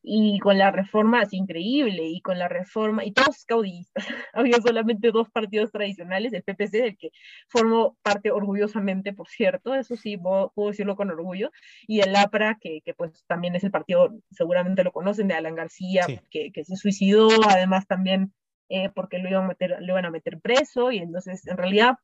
[0.00, 4.06] Y con la reforma, es increíble, y con la reforma, y todos caudillistas.
[4.32, 7.10] Había solamente dos partidos tradicionales, el PPC, del que
[7.48, 11.50] formo parte orgullosamente, por cierto, eso sí, puedo, puedo decirlo con orgullo,
[11.86, 15.56] y el APRA, que, que, pues también es el partido, seguramente lo conocen, de Alan
[15.56, 16.20] García, sí.
[16.30, 18.32] que, que, se suicidó, además también
[18.68, 21.96] eh, porque lo iban, a meter, lo iban a meter preso, y entonces, en realidad,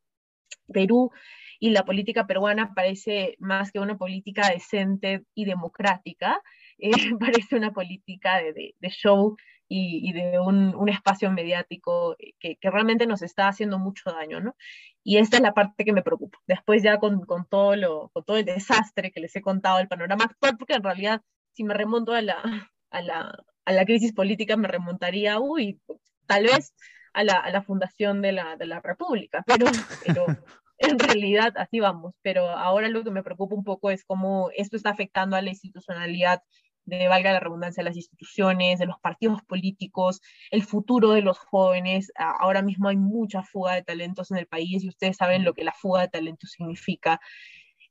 [0.72, 1.10] Perú
[1.58, 6.40] y la política peruana parece más que una política decente y democrática,
[6.78, 6.90] eh,
[7.20, 9.36] parece una política de, de, de show
[9.68, 14.40] y, y de un, un, espacio mediático que, que, realmente nos está haciendo mucho daño,
[14.40, 14.56] ¿no?
[15.02, 16.38] Y esta es la parte que me preocupa.
[16.46, 19.88] Después ya con, con, todo, lo, con todo el desastre que les he contado, el
[19.88, 24.12] panorama actual, porque en realidad si me remonto a la, a la, a la crisis
[24.12, 25.80] política, me remontaría, uy,
[26.26, 26.74] tal vez
[27.12, 29.66] a la, a la fundación de la, de la República, pero,
[30.04, 30.26] pero
[30.88, 34.76] en realidad así vamos, pero ahora lo que me preocupa un poco es cómo esto
[34.76, 36.42] está afectando a la institucionalidad
[36.86, 40.20] de, valga la redundancia, de las instituciones, de los partidos políticos,
[40.50, 42.12] el futuro de los jóvenes.
[42.16, 45.64] Ahora mismo hay mucha fuga de talentos en el país y ustedes saben lo que
[45.64, 47.20] la fuga de talentos significa.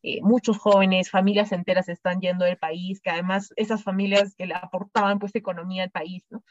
[0.04, 4.54] Eh, muchos jóvenes, familias enteras están yendo del país, que además esas familias que le
[4.54, 6.44] aportaban pues economía al país, ¿no?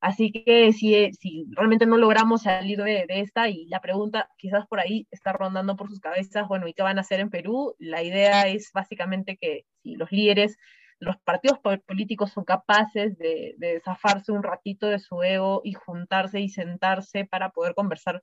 [0.00, 4.80] Así que si, si realmente no logramos salir de, esta y la pregunta quizás por
[4.80, 7.74] ahí está rondando por sus cabezas, bueno, ¿y qué van a hacer en Perú?
[7.78, 10.56] La idea es básicamente que si los líderes
[11.00, 16.40] los partidos políticos son capaces de, de, zafarse un ratito de su ego y juntarse
[16.40, 18.20] y sentarse para poder conversar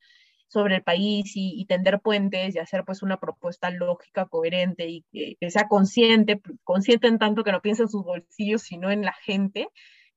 [0.48, 5.50] sobre el país y, tender puentes y hacer pues una propuesta lógica, coherente y que,
[5.50, 9.68] sea consciente, consciente en tanto que no piense en sus bolsillos, sino en la gente,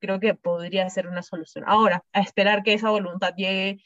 [0.00, 1.64] creo que podría ser una solución.
[1.66, 3.80] Ahora, a esperar que esa voluntad llegue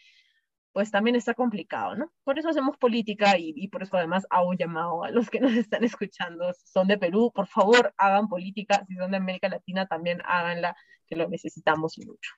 [0.74, 2.12] pues también está complicado, ¿no?
[2.24, 5.52] Por eso hacemos política y, por eso además hago un llamado a los que nos
[5.52, 10.20] están escuchando, son de Perú, por favor hagan política, si son de América Latina también
[10.24, 12.32] háganla, que lo necesitamos mucho.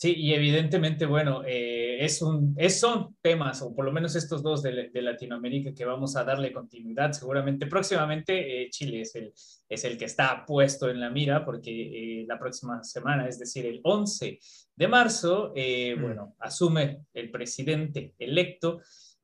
[0.00, 4.44] Sí, y evidentemente, bueno, eh, es un, es, son temas, o por lo menos estos
[4.44, 7.10] dos de, de, Latinoamérica, que vamos a darle continuidad.
[7.10, 9.32] Seguramente próximamente eh, Chile es el,
[9.68, 11.72] es el que está puesto en la mira, porque
[12.20, 14.38] eh, la próxima semana, es decir, el 11
[14.76, 16.00] de marzo, mm.
[16.00, 18.80] bueno, asume el presidente electo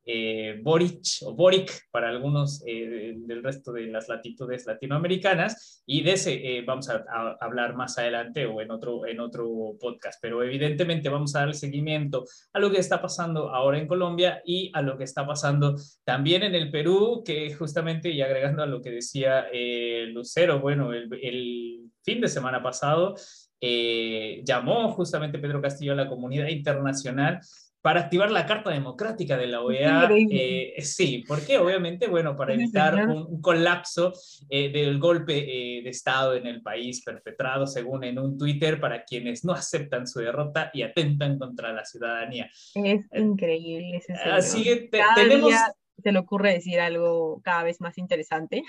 [0.06, 5.82] eh, Boric o Boric para algunos eh, del resto de las latitudes latinoamericanas.
[5.86, 7.04] Y de ese eh, vamos a,
[7.40, 12.24] hablar más adelante o en otro, en otro podcast, pero evidentemente vamos a dar seguimiento
[12.52, 16.42] a lo que está pasando ahora en Colombia y a lo que está pasando también
[16.42, 19.46] en el Perú, que justamente y agregando a lo que decía
[20.08, 23.14] Lucero, bueno, el, el, fin de semana pasado
[24.44, 27.40] llamó justamente Pedro Castillo a la comunidad internacional
[27.84, 30.08] para activar la Carta Democrática de la OEA.
[30.10, 34.14] Eh, sí, porque obviamente, bueno, para evitar un, colapso
[34.48, 39.04] eh, del golpe eh, de Estado en el país perpetrado, según en un Twitter, para
[39.04, 42.48] quienes no aceptan su derrota y atentan contra la ciudadanía.
[42.74, 45.52] Es increíble ese Así que tenemos
[46.02, 48.62] se le ocurre decir algo cada vez más interesante.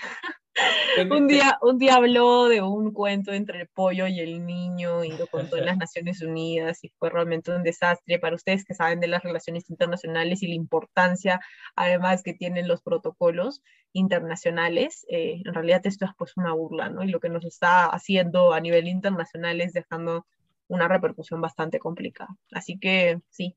[1.10, 5.10] un, día, un día habló de un cuento entre el pollo y el niño y
[5.12, 9.00] lo contó en las Naciones Unidas y fue realmente un desastre para ustedes que saben
[9.00, 11.40] de las relaciones internacionales y la importancia
[11.74, 13.62] además que tienen los protocolos
[13.92, 15.04] internacionales.
[15.10, 17.02] Eh, en realidad esto es pues una burla, ¿no?
[17.02, 20.26] Y lo que nos está haciendo a nivel internacional es dejando
[20.68, 22.30] una repercusión bastante complicada.
[22.52, 23.56] Así que sí,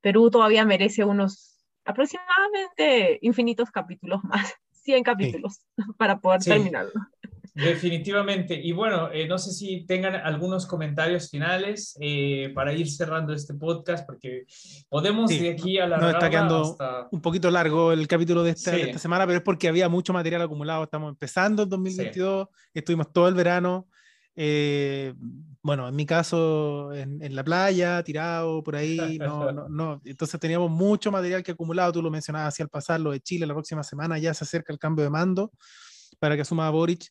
[0.00, 1.55] Perú todavía merece unos
[1.86, 5.60] aproximadamente infinitos capítulos más, 100 capítulos
[5.98, 6.92] para poder terminarlo.
[7.56, 8.54] Definitivamente.
[8.54, 13.54] Y bueno, eh, no sé si tengan algunos comentarios finales eh, para ir cerrando este
[13.54, 14.44] podcast, porque
[14.90, 15.96] podemos de aquí a la...
[15.96, 16.76] Nos está quedando
[17.10, 20.42] un poquito largo el capítulo de esta, esta, semana, pero es porque había mucho material
[20.42, 20.84] acumulado.
[20.84, 23.88] Estamos empezando en 2022, estuvimos todo el verano.
[24.34, 25.14] Eh,
[25.66, 30.70] bueno, en mi caso, en, la playa, tirado por ahí, no, no, no, Entonces teníamos
[30.70, 33.82] mucho material que acumulado, tú lo mencionabas así al pasar, lo de Chile la próxima
[33.82, 35.50] semana, ya se acerca el cambio de mando
[36.20, 37.08] para que asuma Boric.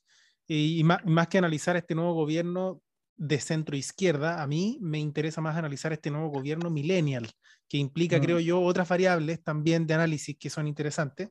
[0.48, 2.82] Y, más, más, que analizar este nuevo gobierno
[3.18, 7.30] de centro izquierda, a mí me interesa más analizar este nuevo gobierno millennial,
[7.68, 8.42] que implica, creo mm.
[8.42, 11.28] yo, otras variables también de análisis que son interesantes.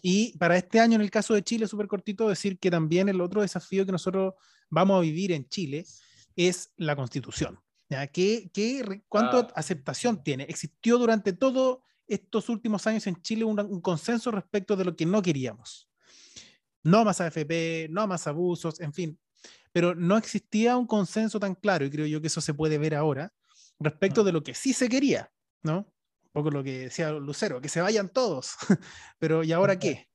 [0.00, 3.20] Y para este año, en el caso de Chile, súper cortito, decir que también el
[3.20, 4.34] otro desafío que nosotros
[4.70, 5.84] vamos a vivir en Chile
[6.38, 7.60] es la constitución.
[7.88, 8.06] ¿ya?
[8.06, 9.52] ¿Qué, qué, ¿Cuánto ah.
[9.56, 10.44] aceptación tiene?
[10.44, 15.04] Existió durante todos estos últimos años en Chile un, un, consenso respecto de lo que
[15.04, 15.90] no queríamos.
[16.84, 19.18] No más AFP, no más abusos, en fin.
[19.72, 22.94] Pero no existía un consenso tan claro, y creo yo que eso se puede ver
[22.94, 23.32] ahora,
[23.80, 25.30] respecto de lo que sí se quería,
[25.62, 25.78] ¿no?
[26.22, 28.56] Un poco lo que decía Lucero, que se vayan todos.
[29.18, 30.08] Pero ¿y ahora qué?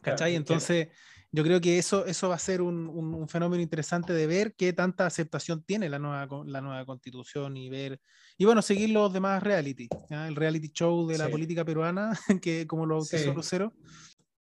[0.00, 0.36] ¿Cachai?
[0.36, 0.88] Entonces
[1.30, 4.72] yo creo que eso, eso va a ser un, un, fenómeno interesante de ver qué
[4.72, 8.00] tanta aceptación tiene la nueva, la nueva constitución y ver,
[8.38, 12.12] y bueno, seguir los demás reality, el reality show de la política peruana,
[12.42, 13.30] que como lo que sí.
[13.30, 13.74] Lucero.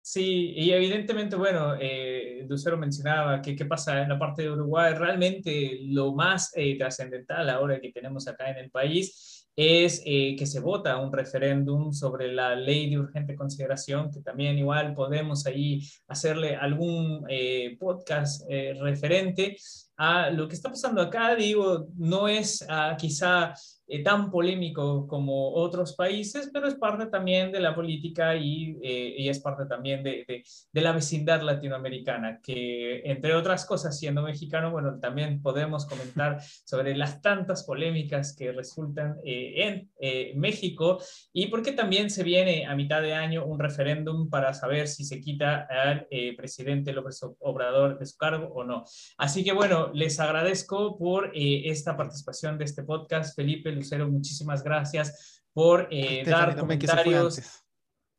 [0.07, 4.93] Sí, y evidentemente, bueno, eh, Lucero mencionaba que qué pasa en la parte de Uruguay,
[4.93, 10.47] realmente lo más eh, trascendental ahora que tenemos acá en el país es eh, que
[10.47, 15.81] se vota un referéndum sobre la ley de urgente consideración, que también igual podemos ahí
[16.09, 19.57] hacerle algún eh, podcast eh, referente.
[19.97, 23.55] a lo que está pasando acá, digo, no es ah, quizá
[23.87, 29.15] eh, tan polémico como otros países, pero es parte también de la política y, eh,
[29.19, 30.25] y es parte también de,
[30.73, 36.97] de, la vecindad latinoamericana, que entre otras cosas, siendo mexicano, bueno, también podemos comentar sobre
[36.97, 40.99] las tantas polémicas que resultan eh, en México
[41.33, 45.21] y porque también se viene a mitad de año un referéndum para saber si se
[45.21, 46.07] quita al
[46.37, 48.85] presidente López Obrador de su cargo o no.
[49.19, 53.74] Así que bueno, les agradezco por esta participación de este podcast, Felipe.
[53.75, 57.41] Lucero, muchísimas gracias por eh, dar comentarios,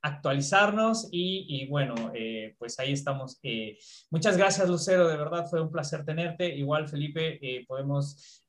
[0.01, 3.39] actualizarnos y, bueno, eh, pues ahí estamos.
[3.43, 3.78] Eh,
[4.10, 6.56] muchas gracias, Lucero, de verdad fue un placer tenerte.
[6.56, 8.45] Igual, Felipe, podemos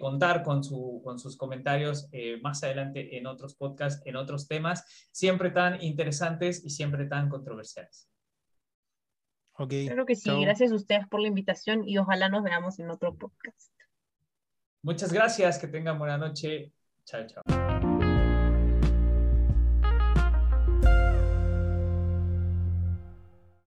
[0.00, 2.08] contar con, su, con sus comentarios
[2.42, 8.08] más adelante en otros podcasts, en otros temas, siempre tan interesantes y siempre tan controversiales.
[9.52, 12.88] Okay, Claro que sí, gracias a ustedes por la invitación y ojalá nos veamos en
[12.88, 13.70] otro podcast.
[14.82, 16.72] Muchas gracias, que tengan buena noche.
[17.04, 17.69] Chao, chao.